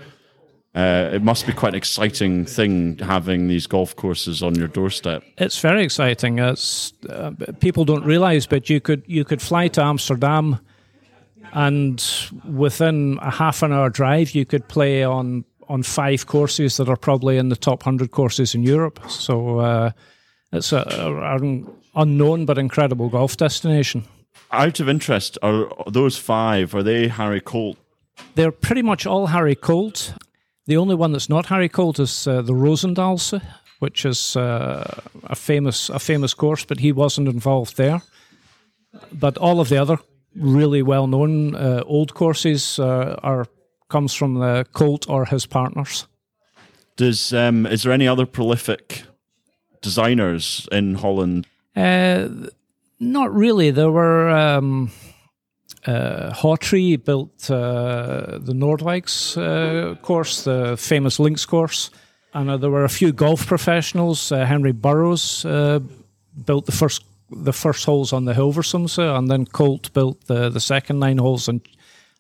uh, 0.74 1.10
it 1.12 1.22
must 1.22 1.46
be 1.46 1.52
quite 1.52 1.70
an 1.70 1.76
exciting 1.76 2.46
thing 2.46 2.96
having 2.98 3.48
these 3.48 3.66
golf 3.66 3.94
courses 3.94 4.42
on 4.42 4.54
your 4.54 4.68
doorstep. 4.68 5.22
It's 5.36 5.60
very 5.60 5.84
exciting. 5.84 6.38
It's 6.38 6.94
uh, 7.10 7.32
people 7.60 7.84
don't 7.84 8.04
realize, 8.04 8.46
but 8.46 8.70
you 8.70 8.80
could 8.80 9.02
you 9.06 9.24
could 9.24 9.42
fly 9.42 9.68
to 9.68 9.82
Amsterdam. 9.82 10.58
And 11.54 12.02
within 12.48 13.18
a 13.20 13.30
half 13.30 13.62
an 13.62 13.72
hour 13.72 13.90
drive, 13.90 14.30
you 14.30 14.46
could 14.46 14.66
play 14.68 15.04
on 15.04 15.44
on 15.68 15.82
five 15.82 16.26
courses 16.26 16.78
that 16.78 16.88
are 16.88 16.96
probably 16.96 17.36
in 17.36 17.50
the 17.50 17.56
top 17.56 17.84
100 17.84 18.10
courses 18.10 18.54
in 18.54 18.62
Europe. 18.62 19.00
So 19.10 19.58
uh, 19.58 19.90
it's 20.52 20.72
a, 20.72 20.86
a, 20.90 21.36
an 21.36 21.70
unknown 21.94 22.46
but 22.46 22.58
incredible 22.58 23.08
golf 23.08 23.36
destination. 23.36 24.04
Out 24.50 24.80
of 24.80 24.88
interest, 24.88 25.38
are 25.42 25.68
those 25.86 26.18
five, 26.18 26.74
are 26.74 26.82
they 26.82 27.08
Harry 27.08 27.40
Colt? 27.40 27.78
They're 28.34 28.52
pretty 28.52 28.82
much 28.82 29.06
all 29.06 29.28
Harry 29.28 29.54
Colt. 29.54 30.14
The 30.66 30.76
only 30.76 30.94
one 30.94 31.12
that's 31.12 31.28
not 31.28 31.46
Harry 31.46 31.68
Colt 31.68 31.98
is 31.98 32.26
uh, 32.26 32.42
the 32.42 32.52
Rosendaalse, 32.52 33.40
which 33.80 34.04
is 34.04 34.36
uh, 34.36 35.00
a 35.24 35.34
famous 35.34 35.90
a 35.90 35.98
famous 35.98 36.34
course, 36.34 36.64
but 36.64 36.80
he 36.80 36.92
wasn't 36.92 37.28
involved 37.28 37.76
there. 37.76 38.00
But 39.12 39.38
all 39.38 39.60
of 39.60 39.68
the 39.68 39.78
other 39.78 39.98
really 40.36 40.82
well 40.82 41.06
known 41.06 41.54
uh, 41.54 41.82
old 41.86 42.14
courses 42.14 42.78
uh, 42.78 43.16
are 43.22 43.46
comes 43.88 44.14
from 44.14 44.34
the 44.34 44.64
Colt 44.72 45.08
or 45.08 45.24
his 45.24 45.46
partners. 45.46 46.06
Does 46.96 47.32
um, 47.32 47.66
is 47.66 47.82
there 47.82 47.92
any 47.92 48.08
other 48.08 48.26
prolific 48.26 49.02
designers 49.80 50.68
in 50.70 50.94
Holland? 50.94 51.46
Uh, 51.74 52.28
not 53.00 53.34
really. 53.34 53.70
There 53.72 53.90
were 53.90 54.30
um, 54.30 54.90
uh, 55.86 56.32
Hawtrey 56.32 57.02
built 57.02 57.50
uh, 57.50 58.38
the 58.38 58.52
Noordwijks 58.52 59.36
uh, 59.36 59.94
course, 59.96 60.44
the 60.44 60.76
famous 60.76 61.18
links 61.18 61.44
course, 61.44 61.90
and 62.34 62.50
uh, 62.50 62.56
there 62.56 62.70
were 62.70 62.84
a 62.84 62.88
few 62.88 63.12
golf 63.12 63.46
professionals. 63.46 64.30
Uh, 64.30 64.44
Henry 64.46 64.72
Burroughs 64.72 65.44
uh, 65.44 65.80
built 66.44 66.66
the 66.66 66.72
first 66.72 67.04
the 67.30 67.52
first 67.52 67.84
holes 67.86 68.12
on 68.12 68.26
the 68.26 68.34
Hilversums, 68.34 68.98
and 68.98 69.30
then 69.30 69.46
Colt 69.46 69.92
built 69.92 70.26
the 70.26 70.48
the 70.48 70.60
second 70.60 70.98
nine 71.00 71.18
holes 71.18 71.48
and 71.48 71.60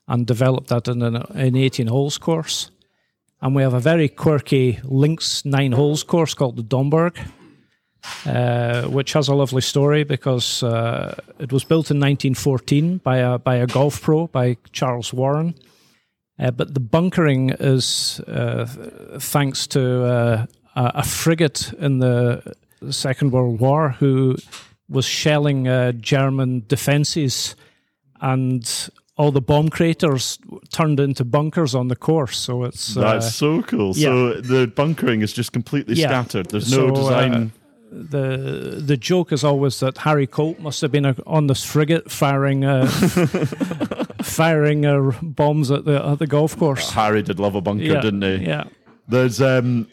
and 0.08 0.26
developed 0.26 0.68
that 0.68 0.88
in 0.88 1.02
an, 1.02 1.16
an 1.16 1.56
18 1.56 1.86
holes 1.86 2.18
course. 2.18 2.70
And 3.40 3.54
we 3.54 3.62
have 3.62 3.74
a 3.74 3.80
very 3.80 4.08
quirky 4.08 4.80
links 4.84 5.44
nine 5.44 5.72
holes 5.72 6.02
course 6.02 6.34
called 6.34 6.56
the 6.56 6.62
Domburg, 6.62 7.18
uh, 8.26 8.82
which 8.82 9.12
has 9.12 9.28
a 9.28 9.34
lovely 9.34 9.60
story 9.60 10.04
because 10.04 10.62
uh, 10.62 11.14
it 11.38 11.52
was 11.52 11.64
built 11.64 11.90
in 11.90 11.98
1914 11.98 12.98
by 12.98 13.18
a 13.18 13.38
by 13.38 13.56
a 13.56 13.66
golf 13.66 14.00
pro 14.00 14.26
by 14.26 14.56
Charles 14.72 15.12
Warren. 15.12 15.54
Uh, 16.38 16.50
but 16.50 16.74
the 16.74 16.80
bunkering 16.80 17.50
is 17.60 18.20
uh, 18.26 18.66
thanks 19.18 19.66
to 19.68 20.04
uh, 20.04 20.46
a 20.74 21.04
frigate 21.04 21.72
in 21.78 21.98
the 21.98 22.54
Second 22.90 23.32
World 23.32 23.60
War 23.60 23.90
who 23.90 24.36
was 24.88 25.04
shelling 25.04 25.68
uh, 25.68 25.92
German 25.92 26.64
defences 26.66 27.54
and 28.20 28.90
all 29.16 29.30
the 29.30 29.40
bomb 29.40 29.68
craters 29.68 30.38
turned 30.70 30.98
into 30.98 31.24
bunkers 31.24 31.74
on 31.74 31.88
the 31.88 31.96
course. 31.96 32.38
So 32.38 32.64
it's 32.64 32.94
that's 32.94 33.34
so 33.34 33.62
cool. 33.62 33.92
Yeah. 33.94 34.08
So 34.08 34.40
the 34.40 34.66
bunkering 34.66 35.20
is 35.22 35.32
just 35.32 35.52
completely 35.52 35.94
yeah. 35.94 36.08
scattered. 36.08 36.50
There's 36.50 36.68
so, 36.68 36.88
no 36.88 36.94
design. 36.94 37.52
Uh, 37.92 38.02
the 38.10 38.82
the 38.84 38.96
joke 38.96 39.32
is 39.32 39.44
always 39.44 39.80
that 39.80 39.98
Harry 39.98 40.26
Colt 40.26 40.58
must 40.58 40.80
have 40.80 40.92
been 40.92 41.06
on 41.26 41.46
this 41.46 41.64
frigate 41.64 42.10
firing 42.10 42.64
uh, 42.64 42.86
firing 44.22 44.86
uh, 44.86 45.12
bombs 45.22 45.70
at 45.70 45.84
the 45.84 46.04
at 46.04 46.18
the 46.18 46.26
golf 46.26 46.56
course. 46.56 46.90
Harry 46.90 47.22
did 47.22 47.38
love 47.38 47.54
a 47.54 47.60
bunker, 47.60 47.84
yeah, 47.84 48.00
didn't 48.00 48.22
he? 48.22 48.46
Yeah. 48.46 48.64
There's 49.08 49.40
um, 49.40 49.88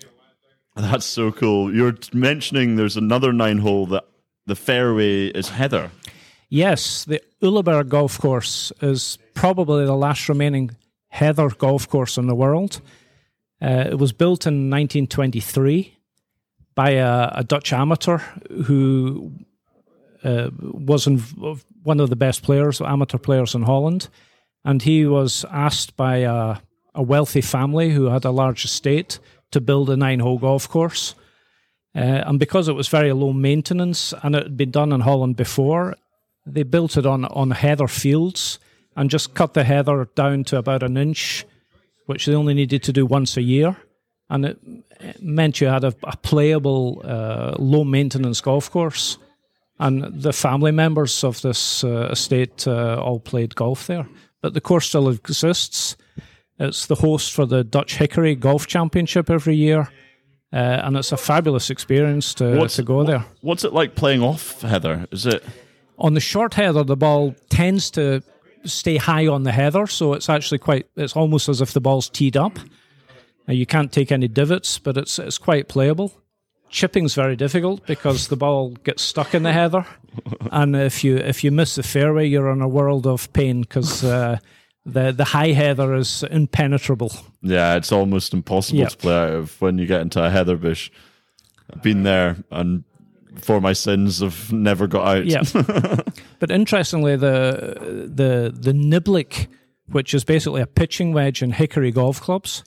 that's 0.75 1.05
so 1.05 1.31
cool. 1.31 1.73
You're 1.73 1.97
mentioning 2.13 2.75
there's 2.75 2.97
another 2.97 3.33
nine 3.33 3.59
hole 3.59 3.85
that 3.87 4.05
the 4.45 4.55
fairway 4.55 5.27
is 5.27 5.49
heather. 5.49 5.91
Yes, 6.49 7.05
the 7.05 7.21
Uleberg 7.41 7.89
golf 7.89 8.19
course 8.19 8.71
is 8.81 9.19
probably 9.35 9.85
the 9.85 9.95
last 9.95 10.27
remaining 10.27 10.71
heather 11.09 11.49
golf 11.49 11.87
course 11.87 12.17
in 12.17 12.27
the 12.27 12.35
world. 12.35 12.81
Uh, 13.61 13.85
it 13.91 13.99
was 13.99 14.13
built 14.13 14.47
in 14.47 14.69
1923 14.69 15.98
by 16.79 16.91
a, 16.91 17.29
a 17.35 17.43
Dutch 17.43 17.73
amateur 17.73 18.19
who 18.67 19.33
uh, 20.23 20.49
was 20.61 21.07
inv- 21.07 21.61
one 21.83 21.99
of 21.99 22.09
the 22.09 22.15
best 22.15 22.41
players, 22.41 22.79
amateur 22.79 23.17
players 23.17 23.53
in 23.53 23.63
Holland. 23.63 24.07
And 24.63 24.81
he 24.81 25.05
was 25.05 25.43
asked 25.51 25.97
by 25.97 26.19
a, 26.19 26.55
a 26.95 27.03
wealthy 27.03 27.41
family 27.41 27.89
who 27.89 28.05
had 28.05 28.23
a 28.23 28.31
large 28.31 28.63
estate 28.63 29.19
to 29.51 29.59
build 29.59 29.89
a 29.89 29.97
nine 29.97 30.21
hole 30.21 30.37
golf 30.37 30.69
course. 30.69 31.15
Uh, 31.93 32.23
and 32.27 32.39
because 32.39 32.69
it 32.69 32.77
was 32.77 32.87
very 32.87 33.11
low 33.11 33.33
maintenance 33.33 34.13
and 34.23 34.33
it 34.33 34.43
had 34.43 34.55
been 34.55 34.71
done 34.71 34.93
in 34.93 35.01
Holland 35.01 35.35
before, 35.35 35.97
they 36.45 36.63
built 36.63 36.95
it 36.95 37.05
on, 37.05 37.25
on 37.25 37.51
heather 37.51 37.89
fields 37.89 38.57
and 38.95 39.09
just 39.09 39.33
cut 39.33 39.53
the 39.53 39.65
heather 39.65 40.07
down 40.15 40.45
to 40.45 40.55
about 40.55 40.83
an 40.83 40.95
inch, 40.95 41.45
which 42.05 42.25
they 42.25 42.35
only 42.35 42.53
needed 42.53 42.83
to 42.83 42.93
do 42.93 43.05
once 43.05 43.35
a 43.35 43.41
year. 43.41 43.75
And 44.29 44.45
it, 44.45 44.59
it 44.99 45.21
meant 45.21 45.59
you 45.59 45.67
had 45.67 45.83
a, 45.83 45.93
a 46.03 46.17
playable, 46.17 47.01
uh, 47.03 47.55
low 47.57 47.83
maintenance 47.83 48.41
golf 48.41 48.69
course. 48.69 49.17
And 49.79 50.21
the 50.21 50.33
family 50.33 50.71
members 50.71 51.23
of 51.23 51.41
this 51.41 51.83
uh, 51.83 52.09
estate 52.11 52.67
uh, 52.67 53.01
all 53.01 53.19
played 53.19 53.55
golf 53.55 53.87
there. 53.87 54.07
But 54.41 54.53
the 54.53 54.61
course 54.61 54.87
still 54.87 55.09
exists. 55.09 55.95
It's 56.59 56.85
the 56.85 56.95
host 56.95 57.33
for 57.33 57.45
the 57.45 57.63
Dutch 57.63 57.95
Hickory 57.95 58.35
Golf 58.35 58.67
Championship 58.67 59.29
every 59.29 59.55
year. 59.55 59.89
Uh, 60.51 60.81
and 60.83 60.97
it's 60.97 61.11
a 61.11 61.17
fabulous 61.17 61.69
experience 61.69 62.33
to, 62.35 62.67
to 62.67 62.83
go 62.83 63.03
there. 63.03 63.25
What's 63.41 63.63
it 63.63 63.71
like 63.71 63.95
playing 63.95 64.21
off 64.21 64.61
heather? 64.61 65.07
Is 65.11 65.25
it 65.25 65.43
on 65.99 66.13
the 66.13 66.19
short 66.19 66.53
heather, 66.53 66.83
the 66.83 66.97
ball 66.97 67.35
tends 67.49 67.91
to 67.91 68.23
stay 68.63 68.97
high 68.97 69.27
on 69.27 69.43
the 69.43 69.51
heather, 69.51 69.85
so 69.85 70.13
it's 70.13 70.29
actually 70.29 70.57
quite. 70.57 70.87
It's 70.95 71.15
almost 71.15 71.49
as 71.49 71.61
if 71.61 71.73
the 71.73 71.81
ball's 71.81 72.09
teed 72.09 72.35
up. 72.37 72.57
Now, 73.49 73.55
you 73.55 73.65
can't 73.65 73.91
take 73.91 74.11
any 74.11 74.27
divots, 74.27 74.77
but 74.77 74.95
it's 74.95 75.17
it's 75.17 75.39
quite 75.39 75.67
playable. 75.67 76.13
Chipping's 76.69 77.15
very 77.15 77.35
difficult 77.35 77.83
because 77.87 78.27
the 78.27 78.35
ball 78.35 78.75
gets 78.83 79.01
stuck 79.01 79.33
in 79.33 79.41
the 79.41 79.51
heather, 79.51 79.87
and 80.51 80.75
if 80.75 81.03
you 81.03 81.17
if 81.17 81.43
you 81.43 81.49
miss 81.49 81.73
the 81.73 81.81
fairway, 81.81 82.27
you're 82.27 82.51
in 82.51 82.61
a 82.61 82.67
world 82.67 83.07
of 83.07 83.33
pain 83.33 83.61
because. 83.61 84.03
Uh, 84.03 84.37
the 84.85 85.11
the 85.11 85.25
high 85.25 85.51
heather 85.51 85.93
is 85.93 86.23
impenetrable. 86.31 87.11
Yeah, 87.41 87.75
it's 87.75 87.91
almost 87.91 88.33
impossible 88.33 88.79
yep. 88.79 88.89
to 88.89 88.97
play 88.97 89.13
out 89.13 89.33
of 89.33 89.61
when 89.61 89.77
you 89.77 89.85
get 89.85 90.01
into 90.01 90.23
a 90.23 90.29
heather 90.29 90.55
bush. 90.55 90.89
I've 91.71 91.83
been 91.83 92.03
there 92.03 92.37
and 92.49 92.85
for 93.35 93.59
my 93.61 93.73
sins 93.73 94.21
have 94.21 94.51
never 94.53 94.87
got 94.87 95.05
out. 95.05 95.25
Yeah. 95.25 95.43
but 96.39 96.49
interestingly, 96.49 97.17
the 97.17 98.07
the 98.07 98.51
the 98.57 98.71
Niblick 98.71 99.47
which 99.91 100.13
is 100.13 100.23
basically 100.23 100.61
a 100.61 100.67
pitching 100.67 101.13
wedge 101.13 101.41
in 101.41 101.51
hickory 101.51 101.91
golf 101.91 102.21
clubs. 102.21 102.63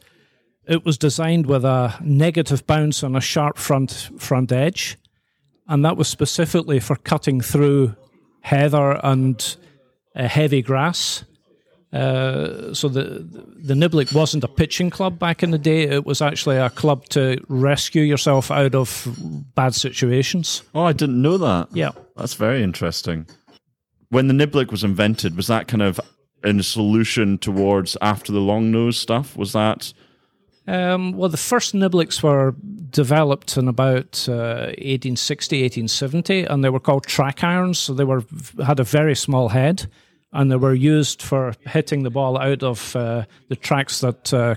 It 0.68 0.84
was 0.84 0.96
designed 0.96 1.46
with 1.46 1.64
a 1.64 1.94
negative 2.02 2.66
bounce 2.66 3.02
and 3.02 3.16
a 3.16 3.20
sharp 3.20 3.58
front 3.58 4.10
front 4.18 4.52
edge, 4.52 4.96
and 5.66 5.84
that 5.84 5.96
was 5.96 6.08
specifically 6.08 6.80
for 6.80 6.96
cutting 6.96 7.40
through 7.40 7.96
heather 8.42 9.00
and 9.02 9.56
uh, 10.14 10.28
heavy 10.28 10.62
grass. 10.62 11.24
Uh, 11.92 12.72
so 12.72 12.88
the 12.88 13.26
the 13.56 13.74
Niblick 13.74 14.14
wasn't 14.14 14.44
a 14.44 14.48
pitching 14.48 14.88
club 14.88 15.18
back 15.18 15.42
in 15.42 15.50
the 15.50 15.58
day. 15.58 15.82
It 15.82 16.06
was 16.06 16.22
actually 16.22 16.56
a 16.56 16.70
club 16.70 17.04
to 17.10 17.38
rescue 17.48 18.02
yourself 18.02 18.50
out 18.50 18.74
of 18.74 19.08
bad 19.54 19.74
situations. 19.74 20.62
Oh, 20.74 20.84
I 20.84 20.92
didn't 20.92 21.20
know 21.20 21.36
that. 21.38 21.68
Yeah. 21.74 21.90
That's 22.16 22.34
very 22.34 22.62
interesting. 22.62 23.26
When 24.08 24.28
the 24.28 24.34
Niblick 24.34 24.70
was 24.70 24.84
invented, 24.84 25.36
was 25.36 25.48
that 25.48 25.68
kind 25.68 25.82
of 25.82 26.00
in 26.44 26.60
a 26.60 26.62
solution 26.62 27.38
towards 27.38 27.96
after 28.00 28.32
the 28.32 28.40
long 28.40 28.70
nose 28.70 28.98
stuff? 28.98 29.36
Was 29.36 29.52
that 29.52 29.92
Um, 30.66 31.12
well, 31.12 31.28
the 31.28 31.36
first 31.36 31.74
Niblicks 31.74 32.22
were 32.22 32.54
developed 32.90 33.56
in 33.56 33.68
about 33.68 34.28
uh, 34.28 34.70
1860, 34.78 35.62
1870, 35.62 36.44
and 36.44 36.62
they 36.62 36.70
were 36.70 36.80
called 36.80 37.06
track 37.06 37.42
irons. 37.42 37.78
So 37.78 37.94
they 37.94 38.04
were 38.04 38.24
had 38.64 38.78
a 38.78 38.84
very 38.84 39.16
small 39.16 39.48
head, 39.48 39.86
and 40.32 40.50
they 40.50 40.56
were 40.56 40.74
used 40.74 41.20
for 41.22 41.54
hitting 41.66 42.04
the 42.04 42.10
ball 42.10 42.38
out 42.38 42.62
of 42.62 42.94
uh, 42.94 43.24
the 43.48 43.56
tracks 43.56 44.00
that 44.00 44.32
uh, 44.32 44.54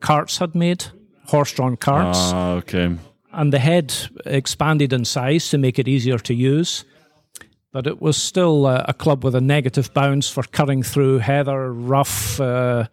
carts 0.00 0.38
had 0.38 0.54
made, 0.54 0.86
horse-drawn 1.26 1.76
carts. 1.76 2.18
ah 2.18 2.52
okay? 2.52 2.96
and 3.32 3.52
the 3.52 3.58
head 3.58 3.94
expanded 4.26 4.92
in 4.92 5.04
size 5.04 5.48
to 5.50 5.58
make 5.58 5.78
it 5.78 5.88
easier 5.88 6.18
to 6.18 6.34
use. 6.34 6.84
But 7.72 7.86
it 7.86 8.02
was 8.02 8.18
still 8.18 8.66
uh, 8.66 8.84
a 8.86 8.92
club 8.92 9.24
with 9.24 9.34
a 9.34 9.40
negative 9.40 9.92
bounce 9.94 10.28
for 10.28 10.42
cutting 10.42 10.82
through 10.82 11.18
heather, 11.18 11.72
rough, 11.72 12.38
uh, 12.38 12.88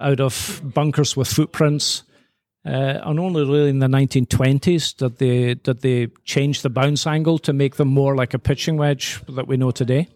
out 0.00 0.20
of 0.20 0.60
bunkers 0.64 1.16
with 1.16 1.28
footprints. 1.28 2.04
Uh, 2.62 3.00
and 3.04 3.18
only 3.18 3.42
really 3.42 3.70
in 3.70 3.78
the 3.78 3.86
1920s 3.86 4.94
did 4.94 5.16
they 5.16 5.54
did 5.54 5.80
they 5.80 6.08
change 6.24 6.60
the 6.60 6.68
bounce 6.68 7.06
angle 7.06 7.38
to 7.38 7.54
make 7.54 7.76
them 7.76 7.88
more 7.88 8.14
like 8.14 8.34
a 8.34 8.38
pitching 8.38 8.76
wedge 8.76 9.18
that 9.30 9.48
we 9.48 9.56
know 9.56 9.70
today. 9.70 10.08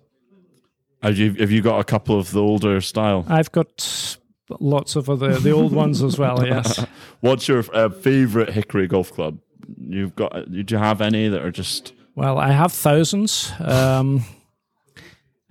Have 1.03 1.17
you 1.17 1.33
have 1.35 1.51
you 1.51 1.63
got 1.63 1.81
a 1.81 1.85
couple 1.85 2.19
of 2.19 2.33
the 2.33 2.43
older 2.43 2.81
style? 2.83 3.25
I've 3.29 3.51
got 3.53 4.19
lots 4.61 4.97
of 4.97 5.09
other 5.09 5.39
the 5.39 5.53
old 5.53 5.73
ones 5.85 6.03
as 6.03 6.19
well. 6.19 6.47
Yes. 6.47 6.85
What's 7.21 7.49
your 7.49 7.65
uh, 7.73 7.89
favorite 7.89 8.51
Hickory 8.51 8.87
golf 8.87 9.13
club? 9.13 9.39
You've 9.79 10.15
got. 10.15 10.51
Do 10.51 10.65
you 10.69 10.79
have 10.79 11.01
any 11.01 11.29
that 11.29 11.43
are 11.43 11.51
just? 11.51 11.93
Well, 12.15 12.39
I 12.39 12.53
have 12.53 12.73
thousands. 12.73 13.53
Um, 13.59 14.23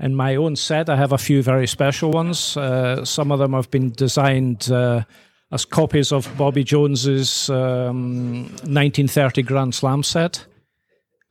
in 0.03 0.15
my 0.15 0.35
own 0.35 0.55
set, 0.55 0.89
I 0.89 0.97
have 0.97 1.13
a 1.13 1.17
few 1.17 1.41
very 1.41 1.65
special 1.65 2.11
ones. 2.11 2.57
Uh, 2.57 3.05
some 3.05 3.31
of 3.31 3.39
them 3.39 3.53
have 3.53 3.71
been 3.71 3.91
designed 3.91 4.69
uh, 4.69 5.03
as 5.51 5.65
copies 5.65 6.11
of 6.11 6.29
Bobby 6.37 6.63
Jones's 6.63 7.49
um, 7.49 8.43
1930 8.65 9.43
Grand 9.43 9.73
Slam 9.73 10.03
set, 10.03 10.45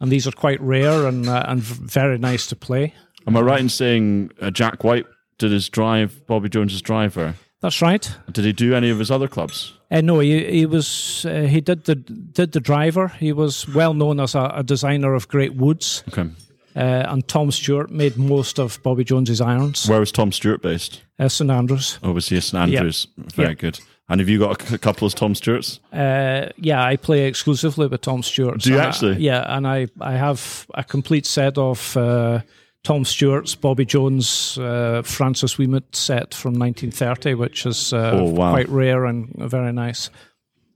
and 0.00 0.10
these 0.10 0.26
are 0.26 0.32
quite 0.32 0.60
rare 0.60 1.06
and 1.06 1.28
uh, 1.28 1.44
and 1.46 1.60
very 1.60 2.16
nice 2.18 2.46
to 2.46 2.56
play. 2.56 2.94
Am 3.26 3.36
I 3.36 3.40
right 3.40 3.60
in 3.60 3.68
saying 3.68 4.30
uh, 4.40 4.50
Jack 4.50 4.84
White 4.84 5.06
did 5.38 5.52
his 5.52 5.68
drive, 5.68 6.26
Bobby 6.26 6.48
Jones's 6.48 6.82
driver? 6.82 7.34
That's 7.60 7.82
right. 7.82 8.10
Did 8.32 8.44
he 8.44 8.52
do 8.52 8.74
any 8.74 8.90
of 8.90 8.98
his 8.98 9.10
other 9.10 9.28
clubs? 9.28 9.74
Uh, 9.90 10.00
no, 10.00 10.18
he, 10.20 10.44
he 10.50 10.66
was 10.66 11.26
uh, 11.26 11.42
he 11.42 11.60
did 11.60 11.84
the 11.84 11.94
did 11.96 12.52
the 12.52 12.60
driver. 12.60 13.08
He 13.08 13.32
was 13.32 13.68
well 13.68 13.92
known 13.92 14.18
as 14.18 14.34
a, 14.34 14.50
a 14.54 14.62
designer 14.62 15.14
of 15.14 15.28
great 15.28 15.54
woods, 15.54 16.02
Okay. 16.08 16.28
Uh, 16.74 17.04
and 17.08 17.26
Tom 17.28 17.50
Stewart 17.50 17.90
made 17.90 18.16
most 18.16 18.58
of 18.58 18.82
Bobby 18.82 19.04
Jones's 19.04 19.40
irons. 19.40 19.86
Where 19.88 20.00
was 20.00 20.12
Tom 20.12 20.32
Stewart 20.32 20.62
based? 20.62 21.02
Uh, 21.18 21.28
St 21.28 21.50
Andrews. 21.50 21.98
Oh, 22.02 22.12
was 22.12 22.28
he 22.28 22.40
St 22.40 22.62
Andrews? 22.62 23.06
Very 23.16 23.50
Yeah. 23.50 23.54
good. 23.54 23.80
And 24.08 24.20
have 24.20 24.28
you 24.28 24.38
got 24.38 24.60
a 24.60 24.66
c- 24.66 24.78
couple 24.78 25.06
of 25.06 25.14
Tom 25.14 25.34
Stewarts? 25.34 25.80
Uh, 25.92 26.48
yeah, 26.58 26.84
I 26.84 26.96
play 26.96 27.26
exclusively 27.26 27.86
with 27.86 28.00
Tom 28.00 28.22
Stewart. 28.22 28.60
Do 28.60 28.70
you 28.70 28.76
And 28.76 28.84
I- 28.84 28.88
actually? 28.88 29.16
yeah, 29.18 29.44
and 29.56 29.66
I, 29.66 29.86
I 30.00 30.12
have 30.12 30.66
a 30.74 30.82
complete 30.84 31.24
set 31.24 31.56
of 31.56 31.96
uh, 31.96 32.40
Tom 32.84 33.04
Stewart's, 33.04 33.54
Bobby 33.54 33.84
Jones, 33.86 34.58
uh, 34.58 35.02
Francis 35.04 35.54
Ouimet 35.56 35.94
set 35.94 36.34
from 36.34 36.54
1930, 36.54 37.34
which 37.34 37.64
is 37.64 37.92
uh, 37.92 38.10
Oh, 38.14 38.24
wow. 38.24 38.50
quite 38.52 38.68
rare 38.68 39.04
and 39.06 39.32
very 39.38 39.72
nice. 39.72 40.10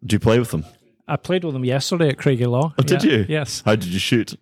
Do 0.05 0.15
you 0.15 0.21
play 0.21 0.39
with 0.39 0.51
them? 0.53 0.65
I 1.09 1.17
played 1.17 1.45
with 1.45 1.53
them 1.55 1.65
yesterday 1.65 2.09
at 2.11 2.17
Craigielaw. 2.19 2.75
Oh, 2.79 2.83
did 2.83 3.03
Yeah, 3.05 3.11
you? 3.11 3.27
Yes. 3.29 3.63
How 3.67 3.75
did 3.77 3.89
you 3.89 3.99
shoot? 3.99 4.35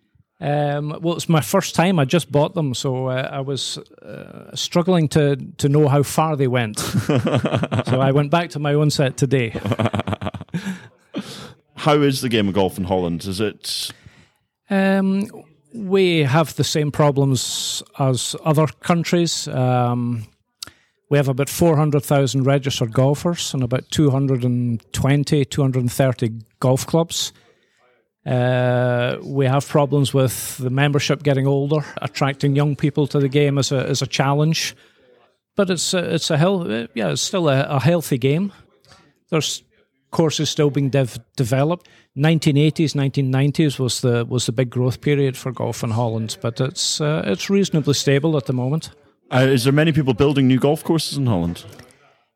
Um, 0.45 0.99
well, 1.01 1.15
it's 1.15 1.27
my 1.27 1.41
first 1.41 1.73
time. 1.73 1.97
I 1.97 2.05
just 2.05 2.31
bought 2.31 2.53
them, 2.53 2.75
so 2.75 3.07
uh, 3.07 3.27
I 3.31 3.39
was 3.39 3.79
uh, 3.79 4.55
struggling 4.55 5.07
to 5.09 5.37
to 5.57 5.67
know 5.67 5.87
how 5.87 6.03
far 6.03 6.35
they 6.35 6.47
went. 6.47 6.77
so 7.87 7.99
I 7.99 8.11
went 8.11 8.29
back 8.29 8.51
to 8.51 8.59
my 8.59 8.75
own 8.75 8.91
set 8.91 9.17
today. 9.17 9.59
How 11.77 12.01
is 12.01 12.21
the 12.21 12.29
game 12.29 12.47
of 12.47 12.53
golf 12.53 12.77
in 12.77 12.85
Holland? 12.85 13.25
Is 13.25 13.39
it? 13.39 13.91
Um, 14.69 15.27
we 15.73 16.23
have 16.23 16.55
the 16.55 16.63
same 16.63 16.91
problems 16.91 17.83
as 17.99 18.35
other 18.43 18.67
countries. 18.81 19.47
Um, 19.47 20.25
we 21.09 21.17
have 21.17 21.27
about 21.27 21.49
400,000 21.49 22.43
registered 22.43 22.91
golfers 22.91 23.53
and 23.53 23.61
about 23.61 23.89
220, 23.91 25.45
230 25.45 26.31
golf 26.59 26.87
clubs. 26.87 27.33
Uh, 28.25 29.17
we 29.23 29.45
have 29.45 29.67
problems 29.67 30.13
with 30.13 30.57
the 30.57 30.69
membership 30.69 31.21
getting 31.23 31.45
older, 31.45 31.85
attracting 32.01 32.55
young 32.55 32.75
people 32.75 33.05
to 33.07 33.19
the 33.19 33.29
game 33.29 33.57
is 33.59 33.71
a, 33.71 33.87
is 33.87 34.01
a 34.01 34.07
challenge. 34.07 34.75
But 35.55 35.69
it's 35.69 35.93
a, 35.93 36.15
it's 36.15 36.31
a 36.31 36.37
hel- 36.37 36.87
yeah, 36.95 37.11
it's 37.11 37.21
still 37.21 37.47
a, 37.49 37.63
a 37.63 37.79
healthy 37.79 38.17
game. 38.17 38.51
There's 39.29 39.63
courses 40.11 40.49
still 40.49 40.69
being 40.69 40.89
dev- 40.89 41.19
developed. 41.35 41.87
1980s, 42.17 42.93
1990s 42.93 43.77
was 43.79 44.01
the 44.01 44.25
was 44.25 44.45
the 44.45 44.51
big 44.51 44.69
growth 44.69 45.01
period 45.01 45.37
for 45.37 45.51
golf 45.51 45.83
in 45.83 45.91
Holland, 45.91 46.37
but 46.41 46.59
it's 46.59 47.01
uh, 47.01 47.21
it's 47.25 47.49
reasonably 47.49 47.93
stable 47.93 48.37
at 48.37 48.45
the 48.45 48.53
moment. 48.53 48.91
Uh, 49.31 49.47
is 49.47 49.63
there 49.63 49.73
many 49.73 49.91
people 49.91 50.13
building 50.13 50.47
new 50.47 50.59
golf 50.59 50.83
courses 50.83 51.17
in 51.17 51.25
Holland? 51.25 51.65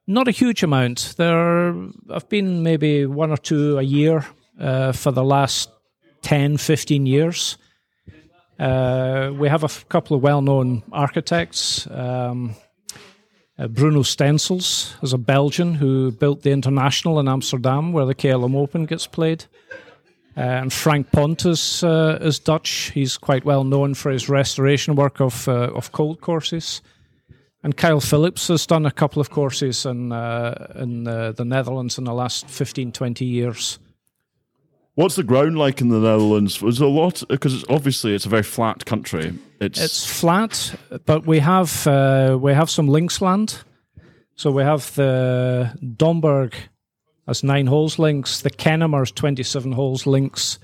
Not 0.08 0.28
a 0.28 0.32
huge 0.32 0.64
amount. 0.64 1.16
There 1.18 1.74
have 2.10 2.28
been 2.30 2.64
maybe 2.64 3.06
one 3.06 3.32
or 3.32 3.38
two 3.38 3.78
a 3.78 3.84
year 3.84 4.26
uh, 4.60 4.92
for 4.92 5.12
the 5.12 5.24
last 5.24 5.70
10, 6.22 6.58
15 6.58 7.06
years. 7.06 7.58
Uh, 8.60 9.32
we 9.38 9.48
have 9.48 9.64
a 9.64 9.66
f- 9.66 9.88
couple 9.88 10.18
of 10.18 10.22
well 10.22 10.42
known 10.42 10.84
architects. 10.92 11.88
Um, 11.90 12.56
uh, 13.58 13.68
Bruno 13.68 14.04
Steensels 14.04 14.96
is 15.02 15.14
a 15.14 15.18
Belgian 15.18 15.76
who 15.76 16.12
built 16.12 16.44
the 16.44 16.52
International 16.52 17.20
in 17.20 17.28
Amsterdam, 17.28 17.94
where 17.94 18.06
the 18.06 18.16
KLM 18.16 18.56
Open 18.56 18.86
gets 18.86 19.08
played. 19.08 19.46
Uh, 20.38 20.42
and 20.42 20.74
Frank 20.74 21.12
Pont 21.12 21.46
is, 21.46 21.84
uh, 21.84 22.18
is 22.22 22.40
Dutch. 22.40 22.92
He's 22.94 23.18
quite 23.18 23.46
well 23.46 23.64
known 23.64 23.94
for 23.94 24.12
his 24.12 24.30
restoration 24.30 24.96
work 24.96 25.20
of, 25.20 25.48
uh, 25.48 25.72
of 25.74 25.92
Colt 25.92 26.22
courses. 26.22 26.82
And 27.64 27.76
Kyle 27.76 28.00
Phillips 28.00 28.48
has 28.48 28.66
done 28.66 28.86
a 28.86 28.92
couple 28.92 29.20
of 29.20 29.30
courses 29.30 29.86
in, 29.86 30.14
uh, 30.14 30.72
in 30.76 31.04
the 31.04 31.44
Netherlands 31.46 31.98
in 31.98 32.06
the 32.06 32.14
last 32.14 32.48
15, 32.48 32.94
20 32.94 33.26
years. 33.26 33.80
What's 35.00 35.16
the 35.16 35.24
ground 35.24 35.58
like 35.58 35.80
in 35.80 35.88
the 35.88 36.00
Netherlands? 36.00 36.62
Was 36.62 36.82
a 36.82 36.86
lot 36.86 37.24
because 37.30 37.64
obviously 37.70 38.14
it's 38.14 38.26
a 38.26 38.30
very 38.30 38.44
flat 38.44 38.84
country. 38.84 39.34
It's, 39.62 39.80
It's 39.80 40.06
flat, 40.06 40.76
but 41.06 41.26
we 41.26 41.40
have 41.40 41.88
uh, 41.88 42.38
we 42.38 42.54
have 42.54 42.70
some 42.70 42.90
links 42.90 43.22
land. 43.22 43.64
So 44.36 44.52
we 44.52 44.62
have 44.64 44.94
the 44.96 45.74
Domburg 45.82 46.54
has 47.28 47.44
nine 47.44 47.68
holes 47.68 47.98
links, 47.98 48.42
the 48.42 48.50
Kennemer 48.50 49.04
is 49.04 49.12
27 49.14 49.72
holes 49.72 50.06
links, 50.06 50.60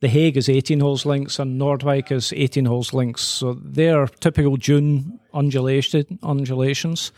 the 0.00 0.08
Hague 0.08 0.36
is 0.36 0.48
18 0.48 0.80
holes 0.80 1.06
links, 1.06 1.38
and 1.38 1.60
Noordwijk 1.60 2.10
is 2.10 2.32
18 2.32 2.64
holes 2.64 2.92
links. 2.92 3.22
So 3.22 3.54
they're 3.62 4.08
typical 4.08 4.56
June 4.56 5.20
undulation, 5.32 6.18
undulations. 6.24 7.12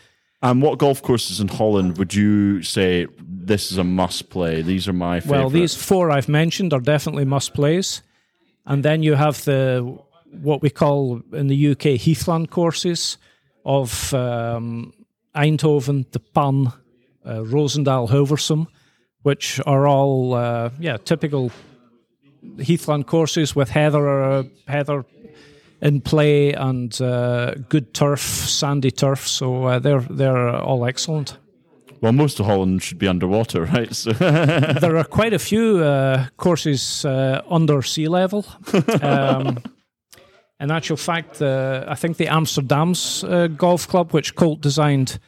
And 0.45 0.61
what 0.61 0.79
golf 0.79 1.03
courses 1.03 1.41
in 1.41 1.49
Holland 1.49 1.97
would 1.97 2.15
you 2.15 2.63
say 2.63 3.07
this 3.19 3.73
is 3.73 3.79
a 3.79 3.85
must 3.85 4.29
play? 4.29 4.61
These 4.61 4.87
are 4.87 4.93
my 4.93 5.21
favorite. 5.21 5.39
Well, 5.39 5.49
these 5.49 5.75
four 5.75 6.11
I've 6.11 6.29
mentioned 6.29 6.75
are 6.75 6.81
definitely 6.81 7.25
must 7.25 7.55
plays, 7.55 8.03
and 8.67 8.85
then 8.85 9.03
you 9.03 9.15
have 9.15 9.43
the 9.45 9.99
what 10.43 10.61
we 10.61 10.69
call 10.69 11.23
in 11.33 11.47
the 11.47 11.71
UK 11.71 11.99
Heathland 11.99 12.51
courses 12.51 13.17
of 13.65 14.13
um, 14.13 14.93
Eindhoven, 15.35 16.13
the 16.13 16.21
Pan, 16.21 16.67
uh, 17.25 17.43
Roosendaal, 17.43 18.11
Hilversum, 18.11 18.67
which 19.23 19.61
are 19.65 19.87
all 19.87 20.35
uh, 20.35 20.71
yeah 20.79 20.99
typical 20.99 21.53
Heathland 22.59 23.07
courses 23.07 23.57
with 23.57 23.71
heather 23.71 24.23
uh, 24.23 24.43
heather 24.69 25.07
in 25.81 26.01
play 26.01 26.53
and 26.53 27.01
uh, 27.01 27.55
good 27.69 27.93
turf, 27.95 28.21
sandy 28.21 28.91
turf. 28.91 29.27
So 29.29 29.65
uh, 29.65 29.79
they're 29.79 30.01
they're 30.17 30.57
all 30.57 30.85
excellent. 30.87 31.39
well, 32.01 32.13
most 32.13 32.41
of 32.41 32.47
Holland 32.47 32.83
should 32.83 32.99
be 32.99 33.09
underwater, 33.09 33.65
right? 33.75 33.95
So 33.95 34.13
there 34.81 34.97
are 34.97 35.05
quite 35.05 35.33
a 35.35 35.39
few 35.39 35.79
uh, 35.85 36.27
courses 36.37 37.05
uh, 37.05 37.41
under 37.51 37.83
sea 37.83 38.09
level. 38.09 38.45
Um, 39.03 39.59
in 40.61 40.71
actual 40.71 40.97
fact, 40.97 41.43
uh, 41.43 41.85
I 41.93 41.97
think 41.97 42.17
the 42.17 42.29
Amsterdam's 42.29 43.25
uh, 43.25 43.49
golf 43.57 43.89
club, 43.89 44.13
which 44.13 44.35
Colt 44.35 44.61
designed, 44.63 45.19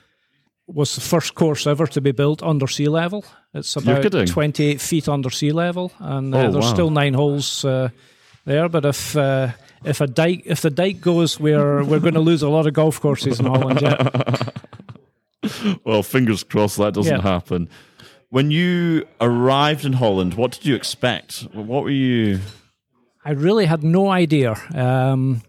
was 0.67 0.95
the 0.95 1.01
first 1.01 1.35
course 1.35 1.67
ever 1.71 1.87
to 1.89 2.01
be 2.01 2.13
built 2.13 2.43
under 2.43 2.69
sea 2.69 2.89
level. 2.89 3.25
It's 3.53 3.77
about 3.77 4.27
28 4.27 4.81
feet 4.81 5.09
under 5.09 5.31
sea 5.31 5.53
level, 5.53 5.91
and 5.99 6.35
uh, 6.35 6.39
Oh, 6.39 6.53
there's 6.53 6.65
wow. 6.65 6.73
still 6.75 6.91
nine 6.91 7.15
holes 7.15 7.65
uh, 7.65 7.89
there. 8.45 8.69
But 8.69 8.85
if 8.85 9.17
uh, 9.17 9.49
if 9.87 10.01
a 10.01 10.07
dike 10.07 10.43
if 10.45 10.61
the 10.61 10.71
dike 10.71 11.01
goes, 11.01 11.39
we're 11.41 11.83
we're 11.85 12.01
going 12.01 12.15
to 12.15 12.21
lose 12.21 12.43
a 12.43 12.49
lot 12.49 12.67
of 12.67 12.73
golf 12.75 13.01
courses 13.01 13.41
in 13.41 13.47
Holland. 13.47 13.81
Yeah. 13.83 14.51
Well, 15.85 16.03
fingers 16.03 16.43
crossed 16.43 16.77
that 16.79 16.95
doesn't 16.95 17.15
Yeah. 17.17 17.23
happen. 17.23 17.69
When 18.31 18.51
you 18.51 19.07
arrived 19.21 19.85
in 19.85 19.93
Holland, 19.93 20.35
what 20.35 20.51
did 20.53 20.67
you 20.67 20.75
expect? 20.75 21.47
What 21.53 21.85
were 21.85 21.91
you? 21.91 22.41
I 23.25 23.31
really 23.31 23.67
had 23.67 23.85
no 23.85 24.09
idea. 24.11 24.57
Um, 24.75 25.43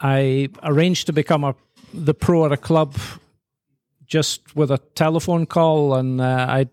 I 0.00 0.48
arranged 0.62 1.06
to 1.06 1.12
become 1.12 1.44
a 1.44 1.54
the 1.92 2.14
pro 2.14 2.46
at 2.46 2.52
a 2.52 2.56
club 2.56 2.96
just 4.06 4.56
with 4.56 4.70
a 4.70 4.78
telephone 4.94 5.44
call, 5.46 5.94
and 5.94 6.20
uh, 6.20 6.46
I'd 6.48 6.70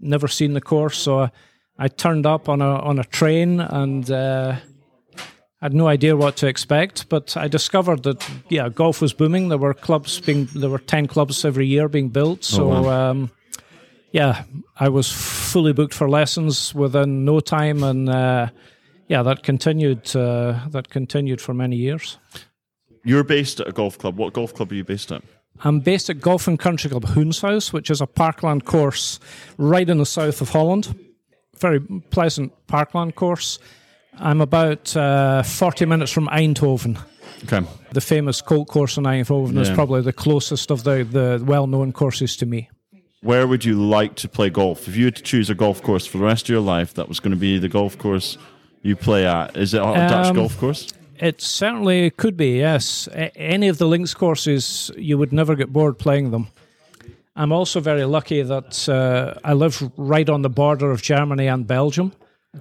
never 0.00 0.28
seen 0.28 0.52
the 0.52 0.60
course, 0.60 0.98
so 0.98 1.20
I, 1.20 1.30
I 1.78 1.88
turned 1.88 2.26
up 2.26 2.48
on 2.48 2.60
a 2.60 2.76
on 2.80 2.98
a 2.98 3.04
train 3.04 3.60
and. 3.60 4.10
Uh, 4.10 4.56
had 5.60 5.74
no 5.74 5.88
idea 5.88 6.16
what 6.16 6.36
to 6.36 6.46
expect, 6.46 7.08
but 7.08 7.36
I 7.36 7.48
discovered 7.48 8.04
that 8.04 8.28
yeah, 8.48 8.68
golf 8.68 9.00
was 9.00 9.12
booming. 9.12 9.48
There 9.48 9.58
were 9.58 9.74
clubs 9.74 10.20
being 10.20 10.48
there 10.54 10.70
were 10.70 10.78
ten 10.78 11.06
clubs 11.06 11.44
every 11.44 11.66
year 11.66 11.88
being 11.88 12.08
built. 12.08 12.44
So 12.44 12.68
wow. 12.68 13.10
um, 13.10 13.30
yeah, 14.12 14.44
I 14.78 14.88
was 14.88 15.10
fully 15.12 15.72
booked 15.72 15.94
for 15.94 16.08
lessons 16.08 16.74
within 16.74 17.24
no 17.24 17.40
time, 17.40 17.82
and 17.82 18.08
uh, 18.08 18.48
yeah, 19.08 19.22
that 19.22 19.42
continued. 19.42 20.14
Uh, 20.14 20.60
that 20.68 20.90
continued 20.90 21.40
for 21.40 21.54
many 21.54 21.76
years. 21.76 22.18
You're 23.04 23.24
based 23.24 23.60
at 23.60 23.68
a 23.68 23.72
golf 23.72 23.98
club. 23.98 24.16
What 24.16 24.34
golf 24.34 24.54
club 24.54 24.70
are 24.70 24.74
you 24.74 24.84
based 24.84 25.10
at? 25.10 25.22
I'm 25.64 25.80
based 25.80 26.08
at 26.08 26.20
Golf 26.20 26.46
and 26.46 26.58
Country 26.58 26.90
Club 26.90 27.04
Hoenshuis, 27.04 27.72
which 27.72 27.90
is 27.90 28.00
a 28.00 28.06
parkland 28.06 28.64
course 28.64 29.18
right 29.56 29.88
in 29.88 29.98
the 29.98 30.06
south 30.06 30.40
of 30.40 30.50
Holland. 30.50 30.94
Very 31.56 31.80
pleasant 31.80 32.52
parkland 32.68 33.16
course. 33.16 33.58
I'm 34.20 34.40
about 34.40 34.96
uh, 34.96 35.42
40 35.42 35.86
minutes 35.86 36.12
from 36.12 36.26
Eindhoven. 36.28 36.98
Okay. 37.44 37.66
The 37.92 38.00
famous 38.00 38.40
Colt 38.42 38.68
course 38.68 38.96
in 38.96 39.04
Eindhoven 39.04 39.58
is 39.58 39.70
probably 39.70 40.02
the 40.02 40.12
closest 40.12 40.70
of 40.70 40.82
the, 40.84 41.04
the 41.04 41.42
well 41.44 41.66
known 41.66 41.92
courses 41.92 42.36
to 42.38 42.46
me. 42.46 42.68
Where 43.22 43.46
would 43.46 43.64
you 43.64 43.74
like 43.80 44.14
to 44.16 44.28
play 44.28 44.50
golf? 44.50 44.86
If 44.88 44.96
you 44.96 45.06
had 45.06 45.16
to 45.16 45.22
choose 45.22 45.50
a 45.50 45.54
golf 45.54 45.82
course 45.82 46.06
for 46.06 46.18
the 46.18 46.24
rest 46.24 46.44
of 46.46 46.48
your 46.50 46.60
life, 46.60 46.94
that 46.94 47.08
was 47.08 47.20
going 47.20 47.32
to 47.32 47.36
be 47.38 47.58
the 47.58 47.68
golf 47.68 47.96
course 47.98 48.38
you 48.82 48.96
play 48.96 49.26
at. 49.26 49.56
Is 49.56 49.74
it 49.74 49.80
a 49.80 49.84
Dutch 49.84 50.26
Um, 50.28 50.36
golf 50.36 50.58
course? 50.58 50.88
It 51.20 51.40
certainly 51.40 52.10
could 52.10 52.36
be, 52.36 52.58
yes. 52.58 53.08
A- 53.12 53.36
any 53.36 53.66
of 53.68 53.78
the 53.78 53.86
links 53.86 54.14
courses, 54.14 54.90
you 54.96 55.18
would 55.18 55.32
never 55.32 55.56
get 55.56 55.72
bored 55.72 55.98
playing 55.98 56.30
them. 56.30 56.46
I'm 57.34 57.52
also 57.52 57.80
very 57.80 58.04
lucky 58.04 58.42
that 58.42 58.88
uh, 58.88 59.34
I 59.44 59.52
live 59.52 59.90
right 59.96 60.28
on 60.28 60.42
the 60.42 60.48
border 60.50 60.90
of 60.90 61.02
Germany 61.02 61.46
and 61.48 61.66
Belgium. 61.66 62.12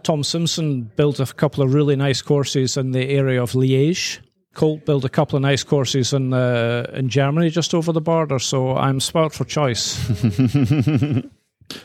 Tom 0.04 0.24
Simpson 0.24 0.84
built 0.96 1.20
a 1.20 1.26
couple 1.26 1.64
of 1.64 1.74
really 1.74 1.96
nice 1.96 2.22
courses 2.22 2.78
in 2.78 2.92
the 2.92 3.10
area 3.10 3.42
of 3.42 3.54
Liège. 3.54 4.20
Colt 4.54 4.86
built 4.86 5.06
a 5.06 5.10
couple 5.10 5.36
of 5.38 5.42
nice 5.44 5.64
courses 5.64 6.14
in 6.14 6.34
uh, 6.34 6.90
in 6.94 7.10
Germany 7.10 7.50
just 7.50 7.74
over 7.74 7.92
the 7.94 8.02
border, 8.02 8.40
so 8.40 8.76
I'm 8.76 9.00
spoilt 9.00 9.34
for 9.34 9.46
choice. 9.46 9.98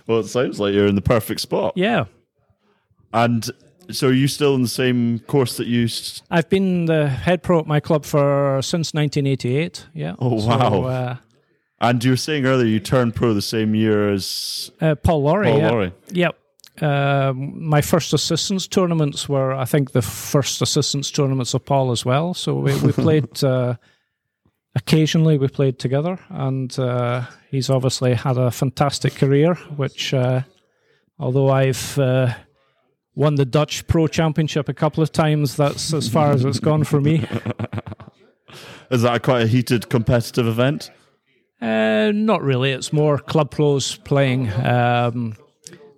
Well, 0.06 0.20
it 0.20 0.28
sounds 0.28 0.60
like 0.60 0.74
you're 0.74 0.86
in 0.86 0.94
the 0.94 1.02
perfect 1.02 1.40
spot. 1.40 1.72
yeah, 1.74 2.04
And 3.12 3.44
so, 3.90 4.06
are 4.08 4.12
you 4.12 4.28
still 4.28 4.54
in 4.54 4.62
the 4.62 4.68
same 4.68 5.18
course 5.26 5.56
that 5.56 5.66
you? 5.66 5.88
I've 6.30 6.48
been 6.48 6.84
the 6.84 7.08
head 7.08 7.42
pro 7.42 7.58
at 7.58 7.66
my 7.66 7.80
club 7.80 8.04
for 8.04 8.60
since 8.62 8.94
1988. 8.94 9.88
Yeah. 9.92 10.14
Oh, 10.20 10.38
So, 10.38 10.46
wow. 10.46 10.82
uh, 10.84 11.16
And 11.80 12.02
you 12.04 12.12
were 12.12 12.16
saying 12.16 12.46
earlier 12.46 12.68
you 12.68 12.78
turned 12.78 13.16
pro 13.16 13.34
the 13.34 13.42
same 13.42 13.74
year 13.74 14.12
as 14.12 14.70
uh, 14.80 14.94
Paul 14.94 15.22
Lawrie. 15.24 15.50
Paul 15.50 15.58
yeah. 15.58 15.70
Lawrie. 15.70 15.92
Yep. 16.12 16.36
Um, 16.80 17.68
my 17.68 17.82
first 17.82 18.12
assistance 18.12 18.66
tournaments 18.66 19.28
were, 19.28 19.52
I 19.52 19.64
think, 19.64 19.92
the 19.92 20.02
first 20.02 20.62
assistance 20.62 21.10
tournaments 21.10 21.54
of 21.54 21.64
Paul 21.64 21.92
as 21.92 22.04
well. 22.04 22.34
So 22.34 22.54
we, 22.54 22.78
we 22.80 22.92
played 22.92 23.44
uh, 23.44 23.76
occasionally. 24.74 25.38
We 25.38 25.48
played 25.48 25.78
together, 25.78 26.18
and 26.30 26.76
uh, 26.78 27.26
he's 27.50 27.68
obviously 27.68 28.14
had 28.14 28.38
a 28.38 28.50
fantastic 28.50 29.14
career. 29.14 29.54
Which, 29.76 30.14
uh, 30.14 30.42
although 31.18 31.50
I've 31.50 31.98
uh, 31.98 32.34
won 33.14 33.34
the 33.34 33.44
Dutch 33.44 33.86
Pro 33.86 34.06
Championship 34.06 34.68
a 34.68 34.74
couple 34.74 35.02
of 35.02 35.12
times, 35.12 35.56
that's 35.56 35.92
as 35.92 36.08
far 36.08 36.32
as 36.32 36.44
it's 36.44 36.60
gone 36.60 36.84
for 36.84 37.00
me. 37.00 37.26
Is 38.90 39.02
that 39.02 39.22
quite 39.22 39.42
a 39.42 39.46
heated 39.46 39.88
competitive 39.88 40.46
event? 40.46 40.90
Uh, 41.62 42.12
not 42.14 42.42
really. 42.42 42.72
It's 42.72 42.92
more 42.92 43.18
club 43.18 43.50
pros 43.50 43.96
playing. 43.96 44.50
Um, 44.52 45.34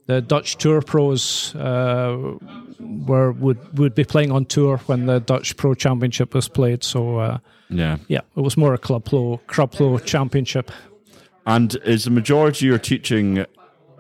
the 0.07 0.21
Dutch 0.21 0.57
Tour 0.57 0.83
pros 0.83 1.55
uh, 1.55 2.37
were 2.81 3.33
would 3.33 3.79
would 3.79 3.95
be 3.95 4.05
playing 4.05 4.33
on 4.33 4.45
tour 4.45 4.79
when 4.87 5.07
the 5.07 5.21
Dutch 5.21 5.57
Pro 5.57 5.75
Championship 5.75 6.35
was 6.35 6.49
played. 6.49 6.85
So 6.85 7.19
uh, 7.19 7.39
Yeah. 7.71 7.97
yeah, 8.09 8.21
it 8.37 8.41
was 8.41 8.57
more 8.57 8.75
a 8.75 8.79
club 8.79 9.05
pro 9.05 9.39
club 9.47 9.73
pro 9.73 9.99
championship. 9.99 10.71
And 11.47 11.75
is 11.85 12.05
the 12.05 12.11
majority 12.11 12.67
of 12.67 12.71
your 12.71 12.79
teaching 12.79 13.45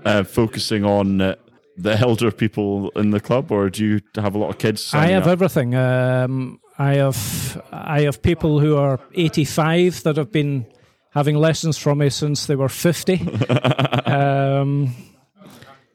uh, 0.04 0.24
focusing 0.24 0.84
on 0.84 1.20
uh, 1.20 1.34
the 1.76 1.98
elder 1.98 2.30
people 2.30 2.90
in 2.96 3.10
the 3.10 3.20
club, 3.20 3.50
or 3.50 3.68
do 3.70 3.84
you 3.84 4.00
have 4.16 4.34
a 4.34 4.38
lot 4.38 4.50
of 4.50 4.58
kids? 4.58 4.94
I 4.94 5.08
have 5.08 5.24
up? 5.24 5.28
everything. 5.28 5.74
Um, 5.74 6.60
I 6.78 6.94
have 6.94 7.62
I 7.72 8.02
have 8.02 8.20
people 8.22 8.60
who 8.60 8.76
are 8.76 9.00
85 9.14 10.02
that 10.02 10.16
have 10.16 10.30
been 10.32 10.66
having 11.10 11.36
lessons 11.36 11.78
from 11.78 11.98
me 11.98 12.10
since 12.10 12.46
they 12.46 12.56
were 12.56 12.68
50. 12.68 13.14
um, 14.06 14.94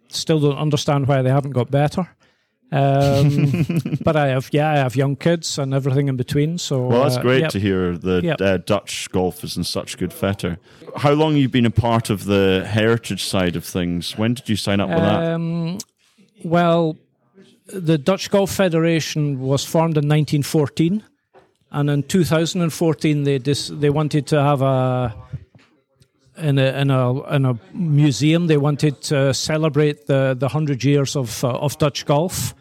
still 0.09 0.39
don't 0.39 0.57
understand 0.57 1.07
why 1.07 1.21
they 1.21 1.29
haven't 1.29 1.51
got 1.51 1.71
better. 1.71 2.07
Um, 2.71 3.65
but 4.03 4.15
I 4.15 4.27
have 4.27 4.49
yeah 4.51 4.69
I 4.69 4.75
have 4.77 4.95
young 4.95 5.15
kids 5.15 5.57
and 5.57 5.73
everything 5.73 6.07
in 6.07 6.17
between. 6.17 6.57
So 6.59 6.85
Well, 6.87 7.03
that's 7.03 7.17
uh, 7.17 7.21
great 7.21 7.41
yep. 7.41 7.51
to 7.51 7.59
hear. 7.59 7.97
The 7.97 8.21
Yep. 8.23 8.41
uh, 8.41 8.57
Dutch 8.57 9.09
golf 9.11 9.43
is 9.43 9.57
in 9.57 9.63
such 9.63 9.97
good 9.97 10.13
fetter. 10.13 10.59
How 10.97 11.11
long 11.13 11.31
have 11.33 11.41
you 11.41 11.49
been 11.49 11.65
a 11.65 11.71
part 11.71 12.09
of 12.11 12.25
the 12.25 12.65
heritage 12.69 13.23
side 13.23 13.55
of 13.55 13.65
things? 13.65 14.17
When 14.17 14.33
did 14.35 14.49
you 14.49 14.55
sign 14.55 14.79
up 14.79 14.89
with 14.89 14.99
that? 14.99 15.31
Um, 15.33 15.77
well, 16.43 16.95
the 17.65 17.97
Dutch 17.97 18.29
Golf 18.29 18.51
Federation 18.51 19.39
was 19.39 19.65
formed 19.65 19.97
in 19.97 20.07
1914, 20.07 21.03
and 21.71 21.89
in 21.89 22.03
2014 22.03 23.23
they 23.23 23.37
dis- 23.39 23.69
they 23.69 23.89
wanted 23.89 24.25
to 24.27 24.41
have 24.41 24.61
a 24.61 25.13
in 26.41 26.57
a 26.57 26.81
in 26.81 26.89
a 26.91 27.35
in 27.35 27.45
a 27.45 27.59
museum. 27.73 28.47
They 28.47 28.57
wanted 28.57 29.01
to 29.03 29.33
celebrate 29.33 30.07
the 30.07 30.35
the 30.39 30.47
hundred 30.47 30.83
years 30.83 31.15
of 31.15 31.43
uh, 31.43 31.49
of 31.49 31.77
Dutch 31.77 32.05
golf, 32.05 32.53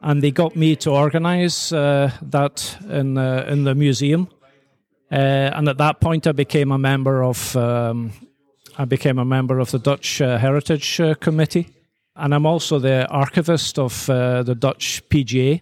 and 0.00 0.22
they 0.22 0.30
got 0.30 0.56
me 0.56 0.76
to 0.76 0.90
organise 0.90 1.72
uh, 1.72 2.10
that 2.30 2.78
in 2.88 3.14
the 3.14 3.44
in 3.50 3.64
the 3.64 3.74
museum. 3.74 4.28
Uh, 5.10 5.50
and 5.54 5.68
at 5.68 5.78
that 5.78 6.00
point, 6.00 6.26
I 6.26 6.32
became 6.32 6.72
a 6.72 6.78
member 6.78 7.22
of 7.22 7.56
um, 7.56 8.12
I 8.78 8.84
became 8.84 9.18
a 9.18 9.24
member 9.24 9.58
of 9.60 9.70
the 9.70 9.78
Dutch 9.78 10.20
uh, 10.20 10.38
Heritage 10.38 11.00
uh, 11.00 11.14
Committee, 11.14 11.68
and 12.14 12.34
I'm 12.34 12.46
also 12.46 12.78
the 12.78 13.06
archivist 13.08 13.78
of 13.78 14.10
uh, 14.10 14.42
the 14.42 14.54
Dutch 14.54 15.02
PGA. 15.08 15.60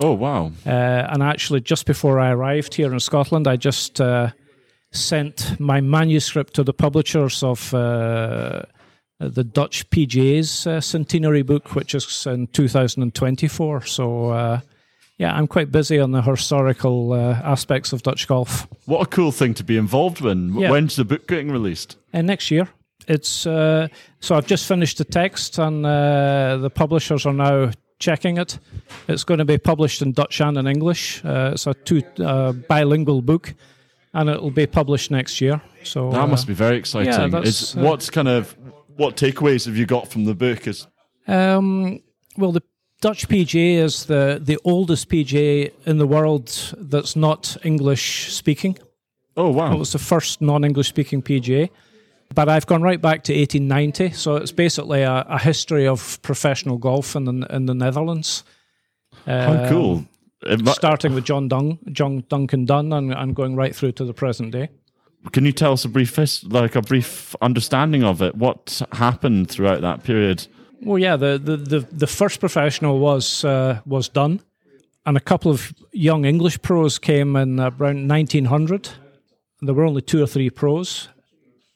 oh, 0.00 0.12
wow. 0.12 0.52
Uh, 0.66 0.70
and 0.70 1.22
actually, 1.22 1.60
just 1.60 1.86
before 1.86 2.18
I 2.18 2.30
arrived 2.30 2.74
here 2.74 2.92
in 2.92 3.00
Scotland, 3.00 3.46
I 3.46 3.56
just 3.56 4.00
uh, 4.00 4.30
sent 4.94 5.58
my 5.60 5.80
manuscript 5.80 6.54
to 6.54 6.64
the 6.64 6.72
publishers 6.72 7.42
of 7.42 7.74
uh, 7.74 8.62
the 9.18 9.44
Dutch 9.44 9.88
PGA's 9.90 10.66
uh, 10.66 10.80
centenary 10.80 11.42
book, 11.42 11.74
which 11.74 11.94
is 11.94 12.26
in 12.26 12.46
2024. 12.48 13.86
So, 13.86 14.30
uh, 14.30 14.60
yeah, 15.18 15.34
I'm 15.34 15.46
quite 15.46 15.70
busy 15.70 16.00
on 16.00 16.12
the 16.12 16.22
historical 16.22 17.12
uh, 17.12 17.40
aspects 17.44 17.92
of 17.92 18.02
Dutch 18.02 18.26
golf. 18.26 18.66
What 18.86 19.02
a 19.02 19.06
cool 19.06 19.32
thing 19.32 19.54
to 19.54 19.64
be 19.64 19.76
involved 19.76 20.24
in. 20.24 20.54
Yeah. 20.54 20.70
When's 20.70 20.96
the 20.96 21.04
book 21.04 21.26
getting 21.26 21.50
released? 21.50 21.96
And 22.12 22.26
next 22.26 22.50
year, 22.50 22.68
it's 23.06 23.46
uh, 23.46 23.88
so 24.20 24.36
I've 24.36 24.46
just 24.46 24.66
finished 24.66 24.98
the 24.98 25.04
text, 25.04 25.58
and 25.58 25.84
uh, 25.84 26.58
the 26.60 26.70
publishers 26.70 27.26
are 27.26 27.32
now 27.32 27.70
checking 27.98 28.38
it. 28.38 28.58
It's 29.08 29.24
going 29.24 29.38
to 29.38 29.44
be 29.44 29.58
published 29.58 30.02
in 30.02 30.12
Dutch 30.12 30.40
and 30.40 30.58
in 30.58 30.66
English. 30.66 31.24
Uh, 31.24 31.52
it's 31.54 31.66
a 31.66 31.74
two 31.74 32.02
uh, 32.18 32.52
bilingual 32.52 33.22
book, 33.22 33.54
and 34.14 34.30
it'll 34.30 34.50
be 34.50 34.66
published 34.66 35.10
next 35.10 35.40
year. 35.40 35.60
So 35.82 36.10
That 36.10 36.22
uh, 36.22 36.26
must 36.26 36.46
be 36.46 36.54
very 36.54 36.78
exciting. 36.78 37.12
yeah, 37.12 37.40
Is, 37.40 37.76
uh, 37.76 37.80
what's 37.80 38.08
kind 38.08 38.28
of 38.28 38.56
what 38.96 39.16
takeaways 39.16 39.66
have 39.66 39.76
you 39.76 39.86
got 39.86 40.08
from 40.08 40.24
the 40.24 40.34
book? 40.34 40.66
Is 40.66 40.86
Um, 41.26 42.00
well, 42.38 42.52
the 42.52 42.62
Dutch 43.00 43.28
PGA 43.28 43.82
is 43.82 44.06
the, 44.06 44.40
the 44.42 44.58
oldest 44.64 45.10
PGA 45.10 45.72
in 45.84 45.98
the 45.98 46.06
world 46.06 46.74
that's 46.78 47.16
not 47.16 47.56
English 47.62 48.32
speaking. 48.32 48.78
oh 49.36 49.50
wow! 49.50 49.74
It 49.74 49.78
was 49.78 49.92
the 49.92 49.98
first 49.98 50.40
non 50.40 50.64
English 50.64 50.88
speaking 50.88 51.20
PGA. 51.20 51.68
But 52.34 52.48
I've 52.48 52.66
gone 52.66 52.82
right 52.82 53.00
back 53.00 53.22
to 53.24 53.32
1890, 53.32 54.16
so 54.16 54.36
it's 54.36 54.50
basically 54.50 55.02
a, 55.02 55.24
a 55.28 55.38
history 55.38 55.86
of 55.86 56.20
professional 56.22 56.78
golf 56.78 57.14
in 57.14 57.26
the, 57.26 57.46
in 57.54 57.66
the 57.66 57.74
Netherlands. 57.74 58.42
how 59.26 59.52
Um, 59.52 59.68
cool! 59.68 60.04
It 60.46 60.66
Starting 60.68 61.14
with 61.14 61.24
John, 61.24 61.48
Dung, 61.48 61.78
John 61.92 62.24
Duncan 62.28 62.64
Dunn 62.64 62.92
and, 62.92 63.12
and 63.12 63.34
going 63.34 63.56
right 63.56 63.74
through 63.74 63.92
to 63.92 64.04
the 64.04 64.14
present 64.14 64.52
day. 64.52 64.68
Can 65.32 65.46
you 65.46 65.52
tell 65.52 65.72
us 65.72 65.84
a 65.84 65.88
brief, 65.88 66.18
like 66.44 66.76
a 66.76 66.82
brief 66.82 67.34
understanding 67.40 68.04
of 68.04 68.20
it? 68.20 68.34
What 68.34 68.82
happened 68.92 69.50
throughout 69.50 69.80
that 69.80 70.04
period? 70.04 70.46
Well, 70.82 70.98
yeah, 70.98 71.16
the 71.16 71.38
the 71.38 71.56
the, 71.56 71.80
the 71.80 72.06
first 72.06 72.40
professional 72.40 72.98
was 72.98 73.44
uh, 73.44 73.80
was 73.86 74.08
Dunn, 74.08 74.40
and 75.06 75.16
a 75.16 75.20
couple 75.20 75.50
of 75.50 75.72
young 75.92 76.26
English 76.26 76.60
pros 76.60 76.98
came 76.98 77.36
in 77.36 77.58
around 77.58 78.06
1900. 78.06 78.90
There 79.62 79.74
were 79.74 79.84
only 79.84 80.02
two 80.02 80.22
or 80.22 80.26
three 80.26 80.50
pros, 80.50 81.08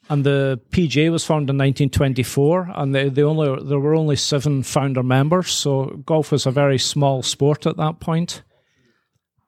and 0.09 0.23
the 0.23 0.59
PGA 0.69 1.11
was 1.11 1.25
formed 1.25 1.49
in 1.49 1.57
1924, 1.57 2.71
and 2.75 2.93
they 2.93 3.23
only 3.23 3.63
there 3.63 3.79
were 3.79 3.95
only 3.95 4.15
seven 4.15 4.61
founder 4.61 5.01
members. 5.01 5.49
So 5.49 6.01
golf 6.05 6.31
was 6.31 6.45
a 6.45 6.51
very 6.51 6.77
small 6.77 7.23
sport 7.23 7.65
at 7.65 7.77
that 7.77 7.99
point. 7.99 8.43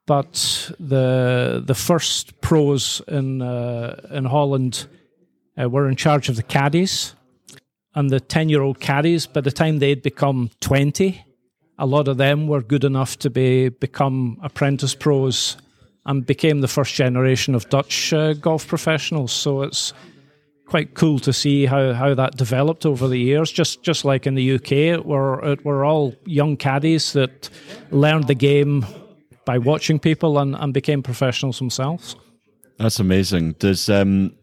But 0.06 0.72
the 0.80 1.64
the 1.66 1.76
first 1.76 2.42
pros 2.42 3.02
in 3.08 3.42
uh, 3.42 4.02
in 4.12 4.26
Holland 4.26 4.88
uh, 5.58 5.70
were 5.70 5.88
in 5.88 5.96
charge 5.96 6.30
of 6.30 6.36
the 6.36 6.44
caddies, 6.44 7.16
and 7.94 8.10
the 8.10 8.20
ten 8.20 8.50
year 8.50 8.62
old 8.62 8.80
caddies. 8.80 9.28
By 9.28 9.42
the 9.42 9.52
time 9.52 9.80
they'd 9.80 10.02
become 10.02 10.50
twenty, 10.60 11.24
a 11.78 11.86
lot 11.86 12.08
of 12.08 12.18
them 12.18 12.48
were 12.48 12.62
good 12.62 12.84
enough 12.84 13.18
to 13.20 13.30
be 13.30 13.70
become 13.70 14.40
apprentice 14.42 14.96
pros 14.96 15.58
and 16.06 16.26
became 16.26 16.62
the 16.62 16.68
first 16.68 16.96
generation 16.96 17.56
of 17.56 17.70
Dutch 17.70 18.12
uh, 18.12 18.34
golf 18.34 18.68
professionals. 18.68 19.32
So 19.32 19.62
it's 19.62 19.94
quite 20.66 20.94
cool 20.94 21.20
to 21.20 21.34
see 21.34 21.66
how, 21.66 21.94
how 21.94 22.16
that 22.16 22.38
developed 22.38 22.86
over 22.86 23.08
the 23.08 23.18
years. 23.18 23.52
Just 23.52 23.84
just 23.84 24.06
like 24.06 24.26
in 24.26 24.36
the 24.36 24.54
UK, 24.56 24.72
it 24.72 25.06
were 25.06 25.44
it 25.52 25.66
were 25.66 25.86
all 25.86 26.16
young 26.26 26.58
caddies 26.58 27.14
that 27.14 27.50
learned 27.92 28.28
the 28.28 28.36
game 28.36 28.86
by 29.52 29.58
watching 29.58 30.00
people 30.00 30.40
and, 30.40 30.56
and 30.56 30.74
became 30.74 31.04
professionals 31.04 31.58
themselves. 31.58 32.16
That's 32.78 33.02
amazing. 33.02 33.56
Does 33.60 33.90
um, 33.90 34.34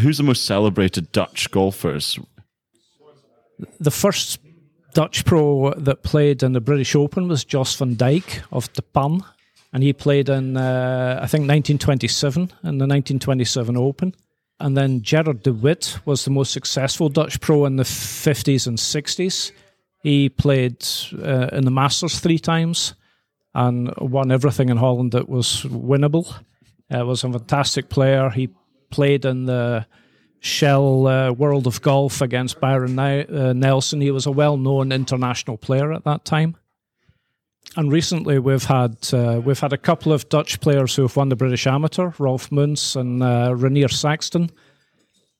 who's 0.00 0.18
the 0.18 0.24
most 0.24 0.44
celebrated 0.44 1.10
Dutch 1.10 1.50
golfers? 1.50 2.18
The 3.80 3.90
first 3.90 4.40
Dutch 4.92 5.24
pro 5.24 5.72
that 5.72 6.02
played 6.02 6.42
in 6.42 6.52
the 6.52 6.60
British 6.60 6.94
Open 6.94 7.28
was 7.28 7.46
Jos 7.46 7.74
van 7.76 7.96
Dyke 7.96 8.42
of 8.52 8.70
De 8.74 8.82
Pan, 8.82 9.24
and 9.72 9.82
he 9.82 9.94
played 9.94 10.28
in 10.28 10.58
uh, 10.58 11.18
I 11.22 11.26
think 11.26 11.48
1927 11.48 12.42
in 12.42 12.78
the 12.78 12.86
1927 12.86 13.74
Open. 13.74 14.14
And 14.60 14.76
then 14.76 15.00
Gerard 15.00 15.44
de 15.44 15.52
Wit 15.52 15.98
was 16.04 16.24
the 16.24 16.30
most 16.30 16.52
successful 16.52 17.08
Dutch 17.08 17.40
pro 17.40 17.64
in 17.64 17.76
the 17.76 17.84
50s 17.84 18.66
and 18.66 18.76
60s. 18.76 19.52
He 20.02 20.28
played 20.28 20.84
uh, 21.14 21.48
in 21.52 21.64
the 21.64 21.70
Masters 21.70 22.20
three 22.20 22.38
times 22.38 22.94
and 23.58 23.92
won 23.98 24.30
everything 24.30 24.68
in 24.68 24.76
Holland 24.76 25.10
that 25.12 25.28
was 25.28 25.62
winnable. 25.64 26.32
Uh, 26.94 27.04
was 27.04 27.24
a 27.24 27.32
fantastic 27.32 27.88
player. 27.88 28.30
He 28.30 28.50
played 28.90 29.24
in 29.24 29.46
the 29.46 29.84
Shell 30.38 31.06
uh, 31.08 31.32
World 31.32 31.66
of 31.66 31.82
Golf 31.82 32.20
against 32.20 32.60
Byron 32.60 32.96
uh, 32.96 33.52
Nelson. 33.54 34.00
He 34.00 34.12
was 34.12 34.26
a 34.26 34.30
well 34.30 34.56
known 34.56 34.92
international 34.92 35.56
player 35.56 35.92
at 35.92 36.04
that 36.04 36.24
time. 36.24 36.56
And 37.76 37.90
recently, 37.90 38.38
we've 38.38 38.64
had 38.64 38.96
uh, 39.12 39.40
we've 39.44 39.58
had 39.58 39.72
a 39.72 39.78
couple 39.78 40.12
of 40.12 40.28
Dutch 40.28 40.60
players 40.60 40.94
who 40.94 41.02
have 41.02 41.16
won 41.16 41.28
the 41.28 41.36
British 41.36 41.66
Amateur, 41.66 42.12
Rolf 42.18 42.52
Muntz 42.52 42.94
and 42.94 43.24
uh, 43.24 43.50
Reinier 43.50 43.90
Saxton, 43.90 44.50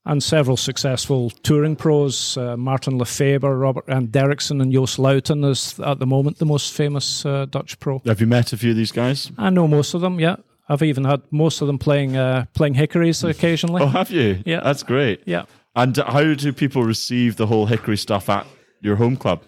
and 0.09 0.23
several 0.23 0.57
successful 0.57 1.31
touring 1.43 1.77
pros, 1.77 2.37
uh, 2.39 2.57
Maarten 2.57 2.99
Lafeber, 2.99 3.61
Robert 3.61 3.85
and 3.89 4.09
Derrickson, 4.09 4.63
and 4.63 4.73
Joost 4.73 4.99
Luiten 4.99 5.45
is 5.49 5.79
at 5.81 5.99
the 5.99 6.07
moment 6.07 6.39
the 6.39 6.47
most 6.47 6.73
famous 6.73 7.27
uh, 7.27 7.45
Dutch 7.45 7.79
pro. 7.79 8.01
Have 8.07 8.21
you 8.21 8.27
met 8.27 8.53
a 8.55 8.57
few 8.57 8.71
of 8.71 8.77
these 8.77 8.91
guys? 8.91 9.31
I 9.37 9.51
know 9.51 9.69
most 9.69 9.93
of 9.93 10.01
them. 10.01 10.19
Yeah, 10.19 10.37
I've 10.67 10.83
even 10.83 11.05
had 11.05 11.21
most 11.31 11.61
of 11.61 11.67
them 11.67 11.79
playing 11.79 12.17
uh, 12.17 12.47
playing 12.55 12.75
hickories 12.75 13.23
occasionally. 13.37 13.83
oh, 13.83 13.87
have 13.89 14.11
you? 14.11 14.43
Yeah, 14.47 14.61
that's 14.61 14.83
great. 14.83 15.23
Yeah. 15.27 15.45
And 15.77 15.97
how 15.97 16.35
do 16.35 16.53
people 16.53 16.83
receive 16.83 17.37
the 17.37 17.47
whole 17.47 17.67
hickory 17.67 17.99
stuff 17.99 18.29
at 18.31 18.47
your 18.81 18.97
home 18.97 19.17
club? 19.17 19.43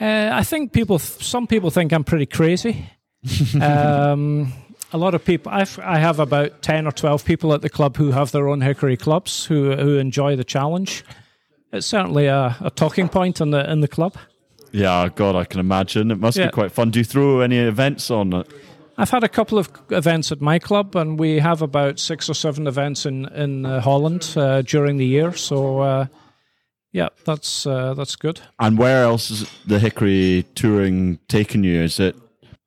Uh, 0.00 0.30
I 0.32 0.42
think 0.42 0.72
people, 0.72 0.98
some 0.98 1.46
people 1.46 1.70
think 1.70 1.92
I'm 1.92 2.02
pretty 2.02 2.26
crazy. 2.26 2.88
um, 3.60 4.52
a 4.92 4.98
lot 4.98 5.14
of 5.14 5.24
people, 5.24 5.50
I've, 5.52 5.78
I 5.78 5.98
have 5.98 6.20
about 6.20 6.62
10 6.62 6.86
or 6.86 6.92
12 6.92 7.24
people 7.24 7.52
at 7.54 7.62
the 7.62 7.70
club 7.70 7.96
who 7.96 8.10
have 8.10 8.32
their 8.32 8.48
own 8.48 8.60
hickory 8.60 8.96
clubs 8.96 9.46
who, 9.46 9.74
who 9.74 9.96
enjoy 9.96 10.36
the 10.36 10.44
challenge. 10.44 11.04
It's 11.72 11.86
certainly 11.86 12.26
a, 12.26 12.56
a 12.60 12.70
talking 12.70 13.08
point 13.08 13.40
in 13.40 13.50
the, 13.50 13.70
in 13.70 13.80
the 13.80 13.88
club. 13.88 14.16
Yeah, 14.72 15.08
God, 15.14 15.36
I 15.36 15.44
can 15.44 15.60
imagine. 15.60 16.10
It 16.10 16.18
must 16.18 16.36
yeah. 16.36 16.46
be 16.46 16.52
quite 16.52 16.72
fun. 16.72 16.90
Do 16.90 16.98
you 16.98 17.04
throw 17.04 17.40
any 17.40 17.58
events 17.58 18.10
on 18.10 18.32
it? 18.32 18.46
I've 18.98 19.10
had 19.10 19.24
a 19.24 19.28
couple 19.28 19.58
of 19.58 19.70
events 19.90 20.32
at 20.32 20.40
my 20.40 20.58
club, 20.58 20.96
and 20.96 21.18
we 21.18 21.38
have 21.38 21.62
about 21.62 21.98
six 21.98 22.28
or 22.28 22.34
seven 22.34 22.66
events 22.66 23.06
in 23.06 23.26
in 23.34 23.64
uh, 23.64 23.80
Holland 23.80 24.34
uh, 24.36 24.62
during 24.62 24.98
the 24.98 25.06
year. 25.06 25.32
So 25.32 25.80
uh, 25.80 26.06
yeah, 26.92 27.08
that's 27.24 27.66
uh, 27.66 27.94
that's 27.94 28.16
good. 28.16 28.40
And 28.58 28.78
where 28.78 29.02
else 29.02 29.30
is 29.30 29.50
the 29.66 29.78
Hickory 29.78 30.44
touring 30.54 31.18
taken 31.28 31.64
you? 31.64 31.82
Is 31.82 31.98
it 31.98 32.16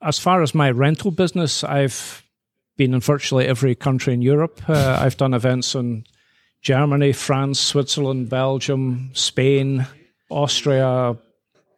as 0.06 0.20
far 0.20 0.42
as 0.42 0.54
my 0.54 0.70
rental 0.70 1.12
business? 1.12 1.64
I've 1.64 2.24
been 2.78 2.94
in 2.94 3.00
virtually 3.00 3.48
every 3.48 3.76
country 3.76 4.14
in 4.14 4.22
Europe. 4.22 4.62
Uh, 4.70 4.98
I've 5.02 5.18
done 5.18 5.34
events 5.34 5.76
in 5.76 6.06
Germany, 6.62 7.12
France, 7.12 7.60
Switzerland, 7.60 8.30
Belgium, 8.30 9.10
Spain, 9.14 9.88
Austria. 10.30 11.18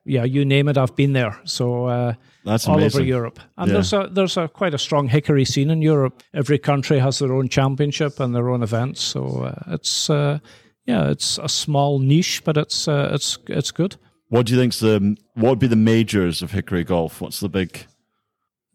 Yeah, 0.06 0.24
you 0.24 0.46
name 0.46 0.68
it, 0.70 0.78
I've 0.78 0.96
been 0.96 1.14
there. 1.14 1.40
So 1.44 1.86
uh, 1.86 2.14
that's 2.46 2.68
all 2.68 2.78
amazing. 2.78 3.02
over 3.02 3.08
Europe. 3.08 3.40
And 3.58 3.68
yeah. 3.68 3.74
there's 3.74 3.94
a 3.94 4.10
there's 4.12 4.38
a 4.38 4.48
quite 4.48 4.74
a 4.74 4.78
strong 4.78 5.08
hickory 5.08 5.46
scene 5.46 5.70
in 5.70 5.82
Europe. 5.82 6.24
Every 6.34 6.58
country 6.58 7.00
has 7.00 7.20
their 7.20 7.34
own 7.34 7.50
championship 7.50 8.20
and 8.20 8.34
their 8.34 8.50
own 8.50 8.64
events. 8.64 9.02
So 9.02 9.44
uh, 9.44 9.74
it's 9.74 10.10
uh, 10.10 10.40
yeah, 10.86 11.10
it's 11.10 11.38
a 11.38 11.50
small 11.50 12.00
niche, 12.00 12.44
but 12.46 12.58
it's 12.58 12.88
uh, 12.88 13.12
it's 13.14 13.38
it's 13.48 13.72
good. 13.72 13.98
What 14.30 14.46
do 14.46 14.54
you 14.54 14.60
think's 14.60 14.80
the 14.80 15.18
what 15.34 15.50
would 15.50 15.60
be 15.60 15.68
the 15.68 15.76
majors 15.76 16.42
of 16.42 16.52
hickory 16.52 16.86
golf? 16.86 17.20
What's 17.20 17.42
the 17.42 17.50
big? 17.50 17.86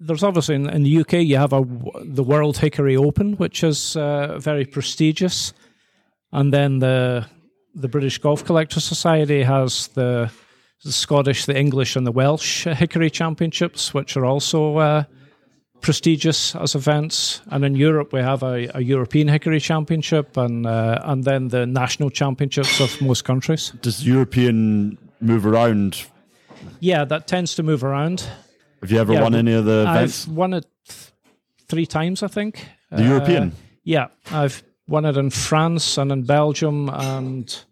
There's 0.04 0.22
obviously 0.22 0.56
in, 0.56 0.68
in 0.68 0.82
the 0.82 1.00
UK 1.00 1.12
you 1.14 1.36
have 1.36 1.52
a 1.52 1.64
the 2.04 2.24
World 2.24 2.58
Hickory 2.58 2.96
Open, 2.96 3.34
which 3.34 3.62
is 3.62 3.96
uh, 3.96 4.38
very 4.38 4.64
prestigious, 4.64 5.52
and 6.32 6.52
then 6.52 6.80
the 6.80 7.26
the 7.74 7.88
British 7.88 8.18
Golf 8.18 8.44
Collectors 8.44 8.84
Society 8.84 9.42
has 9.42 9.88
the 9.88 10.30
the 10.84 10.92
Scottish, 10.92 11.46
the 11.46 11.56
English, 11.56 11.96
and 11.96 12.06
the 12.06 12.12
Welsh 12.12 12.64
Hickory 12.64 13.10
Championships, 13.10 13.94
which 13.94 14.16
are 14.16 14.24
also 14.24 14.78
uh, 14.78 15.04
prestigious 15.80 16.56
as 16.56 16.74
events. 16.74 17.42
And 17.50 17.64
in 17.64 17.76
Europe, 17.76 18.12
we 18.12 18.20
have 18.20 18.42
a, 18.42 18.68
a 18.74 18.80
European 18.80 19.28
Hickory 19.28 19.60
Championship 19.60 20.36
and 20.36 20.66
uh, 20.66 21.00
and 21.02 21.24
then 21.24 21.48
the 21.48 21.66
national 21.66 22.10
championships 22.10 22.80
of 22.80 23.00
most 23.00 23.24
countries. 23.24 23.72
Does 23.82 24.06
European 24.06 24.98
move 25.20 25.46
around? 25.46 26.06
Yeah, 26.80 27.04
that 27.04 27.26
tends 27.26 27.54
to 27.56 27.62
move 27.62 27.84
around. 27.84 28.26
Have 28.82 28.90
you 28.90 28.98
ever 28.98 29.12
yeah, 29.12 29.22
won 29.22 29.34
any 29.34 29.54
of 29.54 29.64
the 29.64 29.82
events? 29.88 30.26
I've 30.26 30.34
won 30.34 30.54
it 30.54 30.66
th- 30.88 31.12
three 31.68 31.86
times, 31.86 32.22
I 32.22 32.28
think. 32.28 32.66
The 32.90 33.04
uh, 33.04 33.08
European? 33.08 33.52
Yeah, 33.84 34.08
I've 34.30 34.62
won 34.88 35.04
it 35.04 35.16
in 35.16 35.30
France 35.30 35.96
and 35.98 36.10
in 36.10 36.24
Belgium 36.24 36.90
and 36.92 37.64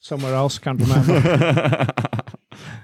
somewhere 0.00 0.34
else. 0.34 0.58
Can't 0.58 0.80
remember. 0.80 1.20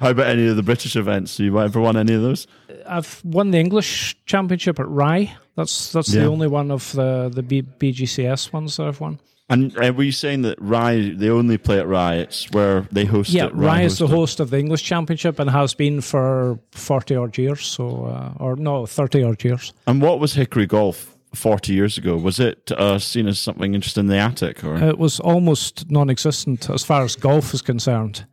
How 0.00 0.10
about 0.10 0.28
any 0.28 0.46
of 0.46 0.54
the 0.54 0.62
British 0.62 0.94
events? 0.94 1.38
Have 1.38 1.44
you 1.44 1.60
ever 1.60 1.80
won 1.80 1.96
any 1.96 2.14
of 2.14 2.22
those? 2.22 2.46
I've 2.86 3.20
won 3.24 3.50
the 3.50 3.58
English 3.58 4.16
Championship 4.24 4.78
at 4.78 4.88
Rye. 4.88 5.36
That's 5.56 5.92
that's 5.92 6.14
yeah. 6.14 6.22
the 6.22 6.28
only 6.28 6.46
one 6.46 6.70
of 6.70 6.92
the 6.92 7.30
the 7.34 7.42
B- 7.42 7.62
BGCS 7.62 8.52
ones 8.52 8.76
that 8.76 8.86
I've 8.86 9.00
won. 9.00 9.18
And 9.50 9.76
uh, 9.78 9.92
were 9.96 10.02
you 10.02 10.12
saying 10.12 10.42
that 10.42 10.60
Rye, 10.60 11.14
they 11.16 11.30
only 11.30 11.56
play 11.56 11.80
at 11.80 11.88
Rye? 11.88 12.16
It's 12.16 12.50
where 12.50 12.86
they 12.92 13.06
host 13.06 13.30
yeah, 13.30 13.46
it? 13.46 13.54
Rye, 13.54 13.66
Rye 13.66 13.82
is 13.82 13.98
the 13.98 14.06
host 14.06 14.40
of 14.40 14.50
the 14.50 14.58
English 14.58 14.82
Championship 14.82 15.38
and 15.38 15.48
has 15.48 15.72
been 15.74 16.02
for 16.02 16.58
40 16.72 17.16
odd 17.16 17.38
years. 17.38 17.64
So, 17.64 18.04
uh, 18.04 18.34
or 18.38 18.56
no, 18.56 18.84
30 18.84 19.22
odd 19.22 19.42
years. 19.42 19.72
And 19.86 20.02
what 20.02 20.20
was 20.20 20.34
Hickory 20.34 20.66
Golf 20.66 21.16
40 21.34 21.72
years 21.72 21.96
ago? 21.96 22.16
Was 22.16 22.38
it 22.38 22.70
uh, 22.72 22.98
seen 22.98 23.26
as 23.26 23.38
something 23.38 23.78
just 23.80 23.96
in 23.96 24.06
the 24.08 24.18
attic? 24.18 24.62
or 24.64 24.76
It 24.76 24.98
was 24.98 25.18
almost 25.20 25.90
non 25.90 26.10
existent 26.10 26.68
as 26.68 26.84
far 26.84 27.02
as 27.02 27.16
golf 27.16 27.54
is 27.54 27.62
concerned. 27.62 28.26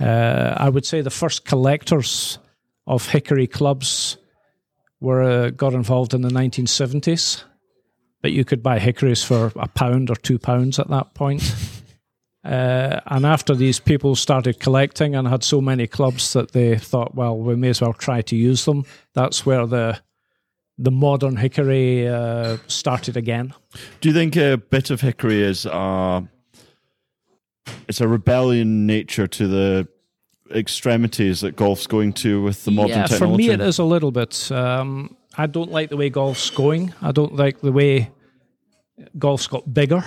Uh, 0.00 0.54
I 0.56 0.68
would 0.68 0.86
say 0.86 1.00
the 1.02 1.10
first 1.10 1.44
collectors 1.44 2.38
of 2.86 3.08
hickory 3.08 3.46
clubs 3.46 4.18
were 5.00 5.22
uh, 5.22 5.50
got 5.50 5.74
involved 5.74 6.14
in 6.14 6.22
the 6.22 6.28
1970s, 6.28 7.44
but 8.26 8.32
you 8.32 8.44
could 8.44 8.60
buy 8.60 8.80
hickories 8.80 9.22
for 9.22 9.52
a 9.54 9.68
pound 9.68 10.10
or 10.10 10.16
two 10.16 10.36
pounds 10.36 10.80
at 10.80 10.88
that 10.88 11.14
point. 11.14 11.54
Uh, 12.44 13.00
and 13.06 13.26
after 13.26 13.56
these 13.56 13.80
people 13.80 14.14
started 14.14 14.60
collecting 14.60 15.16
and 15.16 15.26
had 15.26 15.42
so 15.42 15.60
many 15.60 15.84
clubs 15.84 16.32
that 16.32 16.52
they 16.52 16.78
thought, 16.78 17.12
well, 17.12 17.36
we 17.36 17.56
may 17.56 17.70
as 17.70 17.80
well 17.80 17.92
try 17.92 18.22
to 18.22 18.36
use 18.36 18.64
them. 18.66 18.84
That's 19.14 19.44
where 19.44 19.66
the 19.66 20.00
the 20.78 20.92
modern 20.92 21.38
hickory 21.38 22.06
uh, 22.06 22.58
started 22.68 23.16
again. 23.16 23.52
Do 24.00 24.08
you 24.08 24.14
think 24.14 24.36
a 24.36 24.58
bit 24.58 24.90
of 24.90 25.00
hickory 25.00 25.42
is 25.42 25.66
uh, 25.66 26.20
it's 27.88 28.00
a 28.00 28.06
rebellion 28.06 28.86
nature 28.86 29.26
to 29.26 29.48
the 29.48 29.88
extremities 30.54 31.40
that 31.40 31.56
golf's 31.56 31.88
going 31.88 32.12
to 32.12 32.44
with 32.44 32.64
the 32.64 32.70
modern 32.70 32.98
yeah, 32.98 33.06
technology? 33.06 33.48
For 33.48 33.48
me, 33.48 33.54
it 33.54 33.60
is 33.60 33.80
a 33.80 33.84
little 33.84 34.12
bit. 34.12 34.52
Um, 34.52 35.16
I 35.38 35.46
don't 35.46 35.70
like 35.70 35.90
the 35.90 35.96
way 35.96 36.10
golf's 36.10 36.48
going. 36.50 36.94
I 37.02 37.12
don't 37.12 37.34
like 37.34 37.60
the 37.60 37.72
way 37.72 38.10
golf's 39.18 39.46
got 39.46 39.72
bigger. 39.72 40.04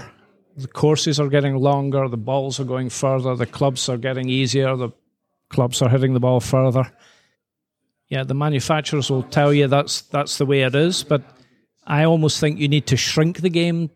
The 0.58 0.68
courses 0.68 1.20
are 1.20 1.30
getting 1.30 1.56
longer. 1.56 2.08
The 2.08 2.18
balls 2.18 2.60
are 2.60 2.66
going 2.66 2.90
further. 2.90 3.36
The 3.36 3.46
clubs 3.46 3.88
are 3.90 3.98
getting 3.98 4.30
easier. 4.30 4.76
The 4.76 4.90
clubs 5.50 5.82
are 5.82 5.90
hitting 5.90 6.14
the 6.14 6.20
ball 6.20 6.40
further. 6.40 6.92
Yeah, 8.10 8.24
the 8.24 8.34
manufacturers 8.34 9.10
will 9.10 9.24
tell 9.24 9.54
you 9.54 9.68
that's 9.68 10.02
that's 10.02 10.38
the 10.38 10.46
way 10.46 10.64
it 10.64 10.76
is, 10.76 11.04
but 11.04 11.22
I 11.86 12.06
almost 12.06 12.40
think 12.40 12.60
you 12.60 12.68
need 12.68 12.88
to 12.88 12.98
shrink 12.98 13.42
the 13.42 13.50
game 13.50 13.92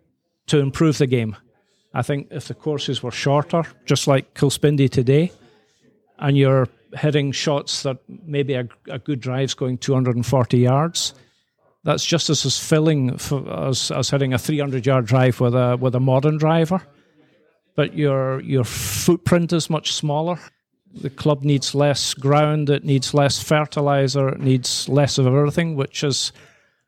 to 0.48 0.60
improve 0.60 1.00
the 1.00 1.08
game. 1.08 1.36
I 1.94 2.02
think 2.02 2.28
if 2.32 2.48
the 2.48 2.54
courses 2.54 3.04
were 3.04 3.12
shorter, 3.12 3.64
just 3.86 4.08
like 4.08 4.34
Kilspindie 4.34 4.90
today, 4.90 5.32
and 6.20 6.38
you're 6.38 6.68
hitting 6.94 7.32
shots 7.32 7.84
that 7.84 7.98
maybe 8.08 8.54
a, 8.54 8.68
a 8.88 9.00
good 9.00 9.20
drive's 9.20 9.54
going 9.54 9.78
240 9.78 10.58
yards, 10.58 11.14
that's 11.84 12.06
just 12.06 12.30
as, 12.30 12.46
as 12.46 12.58
filling 12.60 13.18
for, 13.18 13.68
as, 13.68 13.92
as 13.92 14.10
hitting 14.10 14.34
a 14.34 14.40
300 14.40 14.86
yard 14.86 15.06
drive 15.06 15.40
with 15.40 15.54
a 15.54 15.78
with 15.78 15.96
a 15.96 16.00
modern 16.00 16.38
driver. 16.38 16.82
But 17.76 17.96
your 17.96 18.40
your 18.42 18.64
footprint 18.64 19.52
is 19.54 19.70
much 19.70 19.94
smaller. 19.94 20.40
The 20.94 21.10
club 21.10 21.44
needs 21.44 21.74
less 21.74 22.14
ground, 22.14 22.70
it 22.70 22.84
needs 22.84 23.14
less 23.14 23.42
fertilizer, 23.42 24.30
it 24.30 24.40
needs 24.40 24.88
less 24.88 25.18
of 25.18 25.26
everything, 25.26 25.76
which 25.76 26.04
is 26.04 26.32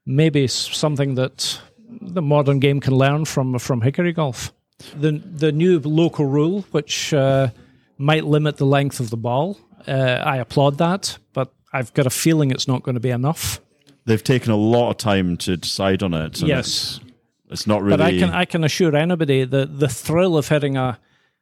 maybe 0.06 0.48
something 0.48 1.16
that 1.16 1.60
the 2.02 2.22
modern 2.22 2.60
game 2.60 2.80
can 2.80 2.96
learn 2.96 3.26
from 3.26 3.58
from 3.60 3.82
hickory 3.82 4.14
golf. 4.14 4.54
The 4.96 5.12
the 5.12 5.52
new 5.52 5.80
local 5.80 6.26
rule, 6.26 6.66
which 6.72 7.14
uh, 7.14 7.50
might 7.98 8.26
limit 8.26 8.58
the 8.58 8.66
length 8.66 9.00
of 9.00 9.10
the 9.10 9.18
ball, 9.18 9.58
uh, 9.88 10.22
I 10.24 10.38
applaud 10.38 10.78
that, 10.78 11.18
but 11.34 11.52
I've 11.74 11.94
got 11.94 12.06
a 12.06 12.12
feeling 12.12 12.52
it's 12.52 12.68
not 12.68 12.84
going 12.84 12.96
to 12.96 13.02
be 13.02 13.10
enough. 13.10 13.60
They've 14.06 14.24
taken 14.24 14.52
a 14.52 14.56
lot 14.56 14.92
of 14.92 14.98
time 14.98 15.38
to 15.38 15.58
decide 15.58 16.04
on 16.04 16.14
it. 16.14 16.42
Yes, 16.42 17.00
it's, 17.02 17.12
it's, 17.50 17.68
not 17.68 17.82
really. 17.82 17.98
But 17.98 18.06
I 18.06 18.18
can 18.18 18.30
I 18.30 18.46
can 18.46 18.64
assure 18.64 18.96
anybody 18.96 19.44
that 19.44 19.80
the 19.80 19.88
thrill 19.88 20.38
of 20.38 20.48
hitting 20.48 20.78
a 20.78 21.00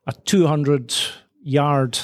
a 0.08 0.14
two 0.26 0.48
hundred 0.48 0.94
yard 1.42 2.00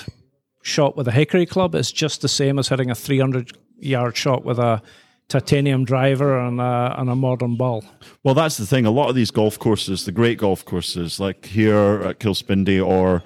shot 0.62 0.98
with 0.98 1.08
a 1.08 1.12
hickory 1.12 1.46
club 1.46 1.76
is 1.76 1.92
just 1.92 2.22
the 2.22 2.28
same 2.28 2.60
as 2.60 2.70
hitting 2.70 2.92
a 2.92 2.96
three 2.96 3.20
hundred 3.20 3.58
yard 3.78 4.18
shot 4.18 4.44
with 4.44 4.60
a 4.60 4.82
titanium 5.30 5.86
driver 5.86 6.40
and 6.40 6.60
a, 6.60 6.96
and 6.98 7.10
a 7.10 7.16
modern 7.16 7.56
ball. 7.56 7.86
Well, 8.24 8.34
that's 8.34 8.58
the 8.58 8.66
thing. 8.66 8.86
A 8.86 8.92
lot 8.92 9.10
of 9.10 9.16
these 9.16 9.32
golf 9.32 9.58
courses, 9.60 10.06
the 10.06 10.12
great 10.12 10.40
golf 10.40 10.66
courses, 10.66 11.20
like 11.20 11.46
here 11.46 12.02
at 12.04 12.20
Kilspindie 12.20 12.86
or 12.86 13.24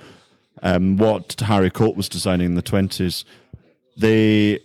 um, 0.62 0.98
what 0.98 1.40
Harry 1.40 1.72
Colt 1.72 1.96
was 1.96 2.10
designing 2.10 2.48
in 2.48 2.56
the 2.56 2.62
20s, 2.62 3.24
they 3.98 4.60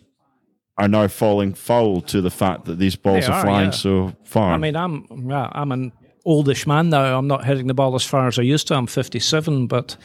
are 0.78 0.88
now 0.88 1.08
falling 1.08 1.52
foul 1.54 2.00
to 2.02 2.20
the 2.20 2.30
fact 2.30 2.64
that 2.66 2.78
these 2.78 2.96
balls 2.96 3.26
They 3.26 3.32
are, 3.32 3.36
are, 3.36 3.42
flying 3.42 3.66
yeah. 3.66 3.70
so 3.70 4.16
far. 4.24 4.52
I 4.52 4.58
mean, 4.58 4.76
I'm 4.76 5.06
I'm 5.28 5.72
an 5.72 5.92
oldish 6.24 6.66
man 6.66 6.90
now. 6.90 7.18
I'm 7.18 7.26
not 7.26 7.44
hitting 7.44 7.66
the 7.66 7.74
ball 7.74 7.94
as 7.94 8.04
far 8.04 8.28
as 8.28 8.38
I 8.38 8.42
used 8.42 8.68
to. 8.68 8.74
I'm 8.74 8.86
57, 8.86 9.66
but 9.66 9.96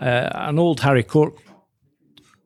uh, 0.00 0.28
an 0.34 0.58
old 0.58 0.80
Harry 0.80 1.04
Colt 1.04 1.38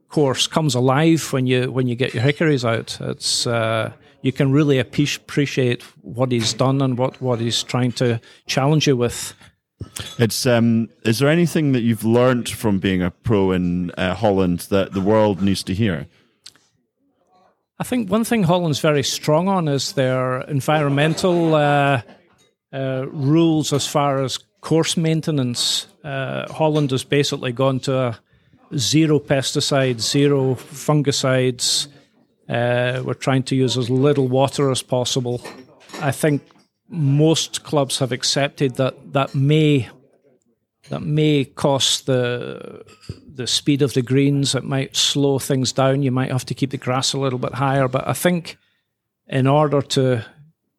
course 0.08 0.46
comes 0.46 0.74
alive 0.74 1.32
when 1.32 1.46
you 1.46 1.72
when 1.72 1.88
you 1.88 1.96
get 1.96 2.14
your 2.14 2.22
hickories 2.22 2.64
out. 2.64 2.98
It's 3.00 3.46
uh, 3.46 3.92
you 4.22 4.32
can 4.32 4.52
really 4.52 4.78
appreciate 4.78 5.82
what 6.02 6.32
he's 6.32 6.52
done 6.52 6.82
and 6.82 6.98
what, 6.98 7.20
what 7.22 7.38
he's 7.38 7.62
trying 7.62 7.92
to 7.92 8.20
challenge 8.46 8.86
you 8.86 8.96
with. 8.96 9.34
It's 10.18 10.46
um, 10.46 10.88
is 11.04 11.18
there 11.18 11.28
anything 11.28 11.72
that 11.72 11.82
you've 11.82 12.04
learned 12.04 12.48
from 12.48 12.78
being 12.78 13.02
a 13.02 13.10
pro 13.10 13.52
in 13.52 13.90
uh, 13.92 14.14
Holland 14.14 14.60
that 14.70 14.92
the 14.92 15.00
world 15.00 15.42
needs 15.42 15.62
to 15.64 15.74
hear? 15.74 16.06
I 17.78 17.84
think 17.84 18.10
one 18.10 18.24
thing 18.24 18.44
Holland's 18.44 18.80
very 18.80 19.02
strong 19.02 19.48
on 19.48 19.68
is 19.68 19.92
their 19.92 20.40
environmental 20.42 21.54
uh, 21.54 22.00
uh, 22.72 23.06
rules 23.08 23.72
as 23.72 23.86
far 23.86 24.22
as 24.24 24.38
course 24.62 24.96
maintenance. 24.96 25.86
Uh, 26.02 26.50
Holland 26.50 26.90
has 26.90 27.04
basically 27.04 27.52
gone 27.52 27.80
to 27.80 28.18
zero 28.76 29.18
pesticides, 29.20 30.00
zero 30.00 30.54
fungicides. 30.54 31.88
Uh, 32.48 33.02
we're 33.04 33.14
trying 33.14 33.42
to 33.42 33.56
use 33.56 33.76
as 33.76 33.90
little 33.90 34.28
water 34.28 34.70
as 34.70 34.82
possible. 34.82 35.42
I 36.00 36.12
think 36.12 36.42
most 36.88 37.62
clubs 37.62 37.98
have 37.98 38.12
accepted 38.12 38.76
that 38.76 39.12
that 39.12 39.34
may 39.34 39.88
that 40.90 41.02
may 41.02 41.44
cost 41.44 42.06
the 42.06 42.84
the 43.34 43.46
speed 43.46 43.82
of 43.82 43.92
the 43.92 44.02
greens. 44.02 44.54
It 44.54 44.64
might 44.64 44.96
slow 44.96 45.38
things 45.38 45.72
down. 45.72 46.02
You 46.02 46.10
might 46.10 46.30
have 46.32 46.46
to 46.46 46.54
keep 46.54 46.70
the 46.70 46.78
grass 46.78 47.12
a 47.12 47.18
little 47.18 47.38
bit 47.38 47.54
higher. 47.54 47.88
But 47.88 48.08
I 48.08 48.12
think 48.14 48.56
in 49.28 49.46
order 49.46 49.82
to 49.82 50.24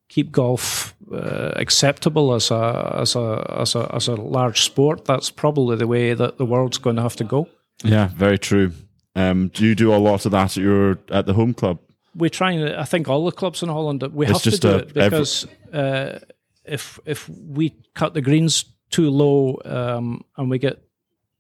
keep 0.10 0.32
golf 0.32 0.96
uh, 1.12 1.52
acceptable 1.56 2.34
as 2.34 2.52
a 2.52 2.96
as 3.02 3.16
a 3.16 3.56
as 3.60 3.76
a 3.76 3.90
as 3.96 4.08
a 4.08 4.16
large 4.16 4.62
sport, 4.62 5.06
that's 5.06 5.30
probably 5.32 5.76
the 5.78 5.88
way 5.88 6.14
that 6.16 6.38
the 6.38 6.46
world's 6.46 6.78
going 6.80 6.96
to 6.96 7.02
have 7.04 7.16
to 7.18 7.24
go. 7.24 7.48
Yeah, 7.84 8.10
very 8.16 8.40
true. 8.40 8.72
Um, 9.16 9.50
do 9.50 9.66
you 9.66 9.76
do 9.76 9.94
a 9.94 9.98
lot 9.98 10.26
of 10.26 10.32
that 10.32 10.58
at 10.58 10.64
your 10.64 10.98
at 11.12 11.26
the 11.26 11.34
home 11.34 11.54
club? 11.54 11.80
we 12.16 12.30
try 12.32 12.52
and 12.52 12.76
I 12.76 12.84
think 12.84 13.08
all 13.08 13.26
the 13.26 13.32
clubs 13.32 13.62
in 13.62 13.70
Holland 13.70 14.02
we 14.12 14.26
It's 14.26 14.44
have 14.44 14.54
to 14.54 14.60
do 14.60 14.70
a- 14.70 14.78
it 14.78 14.94
because 14.94 15.46
uh, 15.72 16.20
if 16.66 17.00
if 17.06 17.30
we 17.30 17.76
cut 17.94 18.14
the 18.14 18.22
greens 18.22 18.66
too 18.90 19.10
low 19.10 19.60
um, 19.66 20.24
and 20.38 20.50
we 20.50 20.58
get 20.60 20.82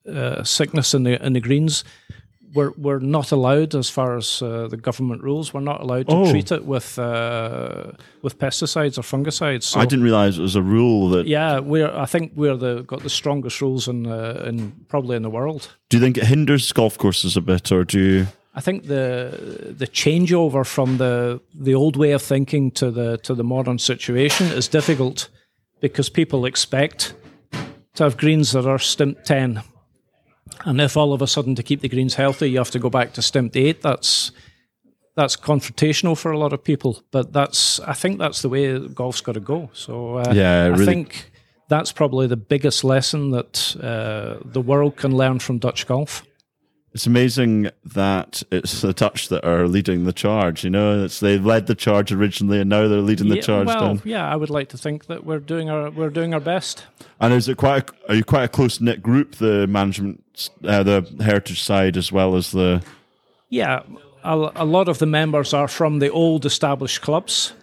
uh, 0.07 0.43
sickness 0.43 0.93
in 0.93 1.03
the 1.03 1.23
in 1.25 1.33
the 1.33 1.39
greens, 1.41 1.83
we're 2.53 2.71
we're 2.77 2.99
not 2.99 3.31
allowed 3.31 3.75
as 3.75 3.89
far 3.89 4.15
as 4.17 4.41
uh, 4.41 4.67
the 4.69 4.77
government 4.77 5.21
rules. 5.21 5.53
We're 5.53 5.59
not 5.59 5.81
allowed 5.81 6.07
to 6.07 6.15
Oh. 6.15 6.31
treat 6.31 6.51
it 6.51 6.65
with 6.65 6.97
uh, 6.97 7.91
with 8.21 8.37
pesticides 8.39 8.97
or 8.97 9.01
fungicides. 9.03 9.63
So, 9.63 9.79
I 9.79 9.85
didn't 9.85 10.03
realize 10.05 10.37
it 10.39 10.41
was 10.43 10.55
a 10.55 10.61
rule 10.61 11.09
that. 11.09 11.27
Yeah, 11.27 11.59
we're. 11.59 11.91
I 11.91 12.05
think 12.05 12.31
we're 12.35 12.55
the 12.57 12.83
got 12.83 13.01
the 13.03 13.09
strongest 13.09 13.61
rules 13.61 13.87
in 13.87 14.07
uh, 14.07 14.43
in 14.47 14.71
probably 14.87 15.15
in 15.15 15.23
the 15.23 15.29
world. 15.29 15.75
Do 15.89 15.97
you 15.97 16.03
think 16.03 16.17
it 16.17 16.23
hinders 16.25 16.71
golf 16.73 16.97
courses 16.97 17.37
a 17.37 17.41
bit, 17.41 17.71
or 17.71 17.83
do 17.83 17.99
you? 17.99 18.27
I 18.55 18.61
think 18.61 18.87
the 18.87 19.75
the 19.77 19.87
changeover 19.87 20.65
from 20.65 20.97
the 20.97 21.39
the 21.53 21.75
old 21.75 21.95
way 21.97 22.13
of 22.13 22.21
thinking 22.21 22.71
to 22.71 22.91
the 22.91 23.17
to 23.17 23.35
the 23.35 23.43
modern 23.43 23.77
situation 23.79 24.47
is 24.57 24.67
difficult 24.69 25.29
because 25.81 26.09
people 26.09 26.45
expect 26.47 27.13
to 27.97 28.03
have 28.03 28.17
greens 28.17 28.51
that 28.51 28.65
are 28.65 28.79
stimped 28.79 29.25
ten, 29.25 29.61
and 30.65 30.79
if 30.81 30.95
all 30.97 31.13
of 31.13 31.21
a 31.21 31.27
sudden 31.27 31.55
to 31.55 31.63
keep 31.63 31.81
the 31.81 31.89
greens 31.89 32.15
healthy 32.15 32.49
you 32.49 32.57
have 32.57 32.71
to 32.71 32.79
go 32.79 32.89
back 32.89 33.13
to 33.13 33.21
stimped 33.21 33.55
eight, 33.55 33.81
that's 33.81 34.31
that's 35.15 35.35
confrontational 35.35 36.15
for 36.15 36.31
a 36.31 36.37
lot 36.37 36.53
of 36.53 36.63
people. 36.63 37.03
But 37.11 37.33
that's 37.33 37.79
I 37.81 37.93
think 37.93 38.19
that's 38.19 38.41
the 38.41 38.49
way 38.49 38.79
golf's 38.87 39.21
got 39.21 39.33
to 39.33 39.39
go. 39.39 39.69
So 39.73 40.17
uh, 40.17 40.31
Yeah, 40.33 40.63
I 40.63 40.67
really- 40.67 40.85
think 40.85 41.31
that's 41.69 41.91
probably 41.91 42.27
the 42.27 42.37
biggest 42.37 42.83
lesson 42.83 43.31
that 43.31 43.75
uh, 43.81 44.37
the 44.53 44.61
world 44.61 44.95
can 44.95 45.17
learn 45.17 45.39
from 45.39 45.57
Dutch 45.59 45.85
golf. 45.87 46.23
It's 46.97 47.05
amazing 47.05 47.69
that 47.85 48.41
it's 48.49 48.81
the 48.81 48.91
Dutch 48.91 49.29
that 49.29 49.45
are 49.45 49.67
leading 49.67 50.05
the 50.05 50.11
charge. 50.11 50.63
You 50.63 50.71
know, 50.71 51.03
it's 51.03 51.19
they 51.19 51.37
led 51.37 51.67
the 51.67 51.75
charge 51.75 52.11
originally, 52.11 52.59
and 52.59 52.71
now 52.71 52.87
they're 52.87 53.01
leading 53.01 53.29
the 53.29 53.35
Yeah, 53.35 53.41
charge 53.43 53.67
well, 53.67 53.79
down. 53.79 54.01
yeah, 54.03 54.27
I 54.27 54.35
would 54.35 54.49
like 54.49 54.69
to 54.69 54.79
think 54.79 55.05
that 55.05 55.23
we're 55.23 55.37
doing 55.37 55.69
our 55.69 55.91
we're 55.91 56.09
doing 56.09 56.33
our 56.33 56.39
best. 56.39 56.87
And 57.19 57.35
is 57.35 57.47
it 57.47 57.57
quite? 57.57 57.87
A, 57.87 57.93
are 58.09 58.15
you 58.15 58.23
quite 58.23 58.45
a 58.45 58.47
close 58.47 58.81
knit 58.81 59.03
group? 59.03 59.35
The 59.35 59.67
management, 59.67 60.49
uh, 60.63 60.81
the 60.81 61.05
heritage 61.23 61.61
side, 61.61 61.97
as 61.97 62.11
well 62.11 62.35
as 62.35 62.51
the. 62.51 62.81
Yeah, 63.49 63.83
a, 64.23 64.51
a 64.55 64.65
lot 64.65 64.89
of 64.89 64.97
the 64.97 65.05
members 65.05 65.53
are 65.53 65.67
from 65.67 65.99
the 65.99 66.09
old 66.09 66.47
established 66.47 67.03
clubs, 67.03 67.53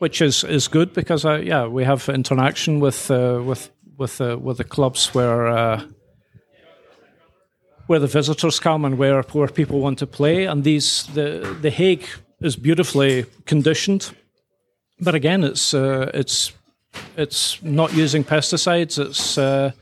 which 0.00 0.20
is, 0.20 0.44
is 0.44 0.68
good 0.68 0.92
because 0.92 1.24
uh, 1.24 1.36
yeah, 1.36 1.66
we 1.66 1.82
have 1.84 2.10
interaction 2.10 2.78
with 2.78 3.10
uh, 3.10 3.40
with 3.42 3.70
with 3.96 4.20
uh, 4.20 4.36
with 4.38 4.58
the 4.58 4.64
clubs 4.64 5.14
where 5.14 5.46
uh, 5.46 5.82
where 7.88 7.98
the 7.98 8.06
visitors 8.06 8.60
come 8.60 8.84
and 8.84 8.98
where 8.98 9.22
where 9.32 9.48
people 9.48 9.80
want 9.80 9.98
to 9.98 10.06
play. 10.06 10.44
And 10.44 10.62
these 10.62 11.06
the 11.14 11.56
the 11.60 11.70
Hague 11.70 12.06
is 12.40 12.54
beautifully 12.54 13.24
conditioned, 13.46 14.14
but 15.00 15.14
again, 15.14 15.42
it's 15.42 15.74
uh, 15.74 16.10
it's 16.14 16.52
it's 17.16 17.62
not 17.62 17.92
using 17.94 18.24
pesticides. 18.24 18.98
It's 18.98 19.38
uh, 19.38 19.72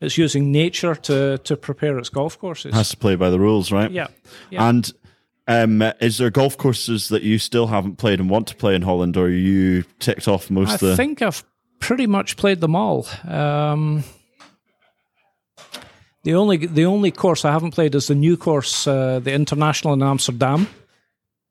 it's 0.00 0.16
using 0.16 0.52
nature 0.52 0.94
to 0.94 1.38
to 1.38 1.56
prepare 1.56 1.98
its 1.98 2.10
golf 2.10 2.38
courses. 2.38 2.74
Has 2.74 2.90
to 2.90 2.96
play 2.96 3.16
by 3.16 3.30
the 3.30 3.40
rules, 3.40 3.72
right? 3.72 3.90
yeah, 3.90 4.08
yeah. 4.50 4.68
And 4.68 4.92
um, 5.48 5.82
is 6.00 6.18
there 6.18 6.30
golf 6.30 6.56
courses 6.58 7.08
that 7.08 7.22
you 7.22 7.38
still 7.38 7.68
haven't 7.68 7.96
played 7.96 8.20
and 8.20 8.28
want 8.28 8.48
to 8.48 8.56
play 8.56 8.74
in 8.74 8.82
Holland, 8.82 9.16
or 9.16 9.26
are 9.26 9.30
you 9.30 9.84
ticked 9.98 10.28
off 10.28 10.50
most 10.50 10.70
I 10.70 10.74
of 10.74 10.80
the? 10.80 10.92
I 10.92 10.96
think 10.96 11.22
I've 11.22 11.42
pretty 11.78 12.06
much 12.06 12.36
played 12.36 12.60
them 12.60 12.76
all. 12.76 13.06
Um, 13.26 14.04
the 16.26 16.34
only 16.34 16.56
the 16.66 16.84
only 16.86 17.10
course 17.12 17.44
I 17.48 17.52
haven't 17.52 17.74
played 17.74 17.94
is 17.94 18.06
the 18.06 18.14
new 18.14 18.36
course, 18.36 18.86
uh, 18.90 19.20
the 19.22 19.32
International 19.32 19.94
in 19.94 20.02
Amsterdam, 20.02 20.66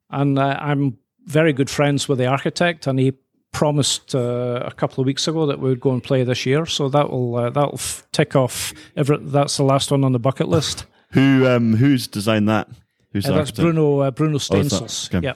and 0.09 0.37
uh, 0.37 0.57
I'm 0.59 0.97
very 1.25 1.53
good 1.53 1.69
friends 1.69 2.07
with 2.09 2.19
the 2.19 2.27
architect, 2.27 2.87
and 2.87 2.99
he 2.99 3.13
promised 3.51 4.13
uh, 4.15 4.61
a 4.65 4.71
couple 4.71 5.01
of 5.01 5.05
weeks 5.07 5.27
ago 5.27 5.45
that 5.45 5.59
we 5.59 5.69
would 5.69 5.79
go 5.79 5.91
and 5.91 6.03
play 6.03 6.25
this 6.25 6.45
year. 6.45 6.65
So 6.65 6.89
that 6.89 7.09
will 7.09 7.35
uh, 7.37 7.49
that 7.51 7.65
will 7.71 7.79
f- 7.79 8.03
tick 8.11 8.35
off. 8.35 8.73
Every, 8.95 9.17
that's 9.21 9.55
the 9.57 9.63
last 9.63 9.91
one 9.91 10.03
on 10.03 10.11
the 10.11 10.19
bucket 10.19 10.47
list. 10.49 10.85
Who 11.11 11.47
um, 11.47 11.75
who's 11.77 12.07
designed 12.07 12.49
that? 12.49 12.67
Who's 13.13 13.25
Uh, 13.25 13.29
that's 13.31 13.49
architect? 13.51 13.59
Bruno 13.61 13.99
uh, 14.01 14.11
Bruno 14.11 14.35
Oh, 14.35 14.39
Steensels. 14.39 15.07
okay. 15.09 15.23
Yeah. 15.25 15.35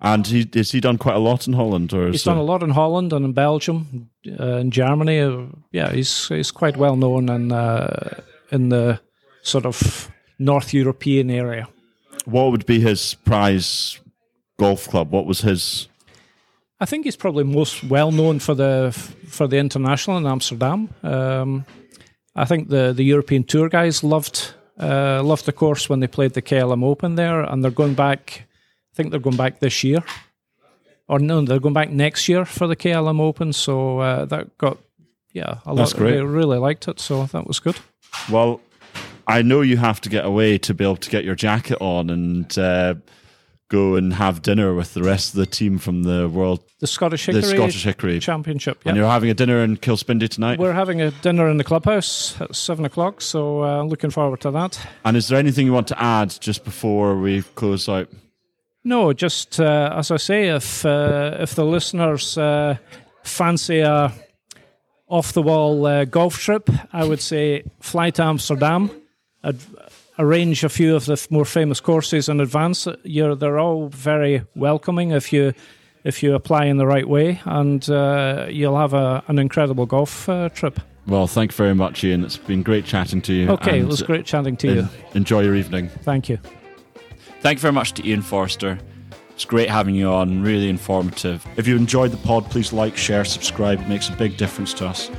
And 0.00 0.26
he 0.26 0.48
has 0.54 0.72
he 0.72 0.80
done 0.80 0.98
quite 0.98 1.16
a 1.16 1.18
lot 1.30 1.46
in 1.46 1.52
Holland, 1.54 1.92
or 1.92 2.08
he's 2.10 2.24
done 2.24 2.38
a 2.40 2.42
lot 2.52 2.62
in 2.62 2.70
Holland 2.70 3.12
and 3.12 3.24
in 3.24 3.32
Belgium, 3.34 4.08
uh, 4.40 4.58
in 4.60 4.70
Germany. 4.70 5.20
Uh, 5.20 5.46
yeah, 5.72 5.92
he's 5.92 6.28
he's 6.28 6.50
quite 6.52 6.76
well 6.78 6.96
known 6.96 7.28
in 7.28 7.52
uh, 7.52 8.20
in 8.54 8.68
the 8.68 9.00
sort 9.42 9.66
of 9.66 10.10
North 10.38 10.72
European 10.72 11.30
area. 11.30 11.66
What 12.24 12.50
would 12.50 12.66
be 12.66 12.80
his 12.80 13.14
prize 13.24 14.00
golf 14.56 14.88
club? 14.88 15.10
What 15.10 15.26
was 15.26 15.40
his? 15.40 15.88
I 16.80 16.86
think 16.86 17.04
he's 17.04 17.16
probably 17.16 17.44
most 17.44 17.84
well 17.84 18.12
known 18.12 18.38
for 18.38 18.54
the 18.54 18.92
for 19.28 19.48
the 19.48 19.58
international 19.58 20.18
in 20.18 20.26
Amsterdam. 20.26 20.88
Um, 21.02 21.64
I 22.34 22.44
think 22.46 22.68
the 22.68 22.92
the 22.92 23.04
European 23.04 23.44
Tour 23.44 23.68
guys 23.68 24.02
loved 24.02 24.54
uh, 24.80 25.22
loved 25.22 25.44
the 25.44 25.52
course 25.52 25.88
when 25.88 26.00
they 26.00 26.08
played 26.08 26.32
the 26.32 26.42
KLM 26.42 26.84
Open 26.84 27.14
there, 27.16 27.42
and 27.42 27.62
they're 27.62 27.70
going 27.70 27.94
back 27.94 28.46
I 28.92 28.96
think 28.96 29.10
they're 29.10 29.20
going 29.20 29.36
back 29.36 29.58
this 29.58 29.82
year, 29.84 30.02
or 31.08 31.18
no, 31.18 31.40
they're 31.42 31.60
going 31.60 31.74
back 31.74 31.90
next 31.90 32.28
year 32.28 32.44
for 32.44 32.66
the 32.68 32.76
KLM 32.76 33.20
Open. 33.20 33.52
So 33.52 33.98
uh, 33.98 34.24
that 34.26 34.56
got 34.58 34.78
yeah 35.32 35.58
a 35.66 35.74
That's 35.74 35.92
lot. 35.92 35.98
great. 35.98 36.12
They 36.12 36.22
really 36.22 36.58
liked 36.58 36.88
it, 36.88 37.00
so 37.00 37.26
that 37.26 37.46
was 37.46 37.60
good. 37.60 37.76
Well, 38.30 38.60
I 39.26 39.42
know 39.42 39.60
you 39.62 39.76
have 39.76 40.00
to 40.02 40.08
get 40.08 40.24
away 40.24 40.58
to 40.58 40.74
be 40.74 40.84
able 40.84 40.96
to 40.96 41.10
get 41.10 41.24
your 41.24 41.34
jacket 41.34 41.78
on 41.80 42.10
and 42.10 42.58
uh, 42.58 42.94
go 43.68 43.96
and 43.96 44.12
have 44.12 44.42
dinner 44.42 44.74
with 44.74 44.94
the 44.94 45.02
rest 45.02 45.32
of 45.34 45.38
the 45.38 45.46
team 45.46 45.78
from 45.78 46.02
the 46.02 46.28
world, 46.28 46.60
The 46.80 46.86
Scottish 46.86 47.26
Hickory, 47.26 47.40
the 47.40 47.46
Scottish 47.48 47.84
Hickory. 47.84 48.18
Championship. 48.20 48.80
And 48.84 48.96
you're 48.96 49.08
having 49.08 49.30
a 49.30 49.34
dinner 49.34 49.64
in 49.64 49.76
Kilspindie 49.78 50.28
tonight. 50.28 50.58
We're 50.58 50.72
having 50.74 51.00
a 51.00 51.10
dinner 51.10 51.48
in 51.48 51.56
the 51.56 51.64
clubhouse 51.64 52.38
at 52.40 52.54
seven 52.54 52.84
o'clock, 52.84 53.20
so 53.22 53.64
uh, 53.64 53.82
looking 53.84 54.10
forward 54.10 54.40
to 54.42 54.50
that. 54.52 54.78
and 55.04 55.16
is 55.16 55.28
there 55.28 55.38
anything 55.38 55.66
you 55.66 55.72
want 55.72 55.88
to 55.88 56.00
add 56.02 56.36
just 56.40 56.64
before 56.64 57.16
we 57.18 57.42
close 57.54 57.88
out? 57.88 58.08
No, 58.84 59.14
just 59.14 59.58
uh, 59.58 59.94
as 59.96 60.10
I 60.10 60.18
say, 60.18 60.48
if 60.48 60.84
uh, 60.84 61.38
if 61.40 61.54
the 61.54 61.64
listeners 61.64 62.36
uh, 62.36 62.76
fancy 63.22 63.80
a 63.80 64.12
off 65.08 65.32
the 65.32 65.42
wall 65.42 65.86
uh, 65.86 66.04
golf 66.04 66.38
trip, 66.38 66.70
I 66.92 67.04
would 67.04 67.20
say 67.20 67.64
fly 67.80 68.10
to 68.10 68.22
Amsterdam, 68.22 68.90
ad- 69.42 69.58
arrange 70.18 70.64
a 70.64 70.68
few 70.68 70.96
of 70.96 71.04
the 71.06 71.12
f- 71.14 71.30
more 71.30 71.44
famous 71.44 71.80
courses 71.80 72.28
in 72.28 72.40
advance. 72.40 72.88
You're, 73.02 73.34
they're 73.34 73.58
all 73.58 73.88
very 73.88 74.42
welcoming 74.54 75.10
if 75.12 75.32
you 75.32 75.52
if 76.04 76.22
you 76.22 76.34
apply 76.34 76.66
in 76.66 76.76
the 76.76 76.86
right 76.86 77.08
way, 77.08 77.40
and 77.46 77.88
uh, 77.88 78.46
you'll 78.50 78.78
have 78.78 78.92
a, 78.92 79.22
an 79.28 79.38
incredible 79.38 79.86
golf 79.86 80.28
uh, 80.28 80.50
trip. 80.50 80.78
Well, 81.06 81.26
thank 81.26 81.52
you 81.52 81.56
very 81.56 81.74
much, 81.74 82.04
Iain. 82.04 82.24
It's 82.24 82.36
been 82.36 82.62
great 82.62 82.84
chatting 82.84 83.22
to 83.22 83.32
you. 83.32 83.50
Okay, 83.50 83.80
it 83.80 83.86
was 83.86 84.02
great 84.02 84.26
chatting 84.26 84.56
to 84.58 84.74
you. 84.74 84.88
Enjoy 85.14 85.40
your 85.40 85.54
evening. 85.54 85.88
Thank 86.02 86.28
you. 86.28 86.38
Thank 87.40 87.58
you 87.58 87.62
very 87.62 87.72
much 87.72 87.92
to 87.94 88.02
Iain 88.08 88.20
Forrester. 88.22 88.78
It's 89.34 89.44
great 89.44 89.68
having 89.68 89.94
you 89.94 90.08
on, 90.08 90.42
really 90.42 90.68
informative. 90.68 91.46
If 91.56 91.66
you 91.66 91.76
enjoyed 91.76 92.12
the 92.12 92.16
pod, 92.18 92.50
please 92.50 92.72
like, 92.72 92.96
share, 92.96 93.24
subscribe. 93.24 93.80
It 93.80 93.88
makes 93.88 94.08
a 94.08 94.12
big 94.12 94.36
difference 94.36 94.72
to 94.74 94.86
us. 94.86 95.10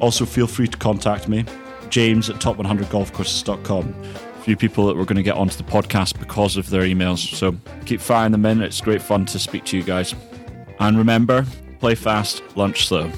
Also, 0.00 0.24
feel 0.24 0.46
free 0.46 0.66
to 0.66 0.76
contact 0.76 1.28
me, 1.28 1.44
James 1.88 2.28
at 2.30 2.36
top100golfcourses.com. 2.36 3.94
A 4.38 4.42
few 4.42 4.56
people 4.56 4.86
that 4.86 4.96
were 4.96 5.04
going 5.04 5.16
to 5.16 5.22
get 5.22 5.36
onto 5.36 5.56
the 5.56 5.62
podcast 5.62 6.18
because 6.18 6.56
of 6.56 6.68
their 6.70 6.82
emails, 6.82 7.18
so 7.18 7.54
keep 7.84 8.00
firing 8.00 8.32
them 8.32 8.46
in. 8.46 8.60
It's 8.62 8.80
great 8.80 9.02
fun 9.02 9.26
to 9.26 9.38
speak 9.38 9.64
to 9.66 9.76
you 9.76 9.82
guys. 9.82 10.14
And 10.80 10.98
remember, 10.98 11.46
play 11.78 11.94
fast, 11.94 12.42
lunch 12.56 12.86
slow. 12.86 13.10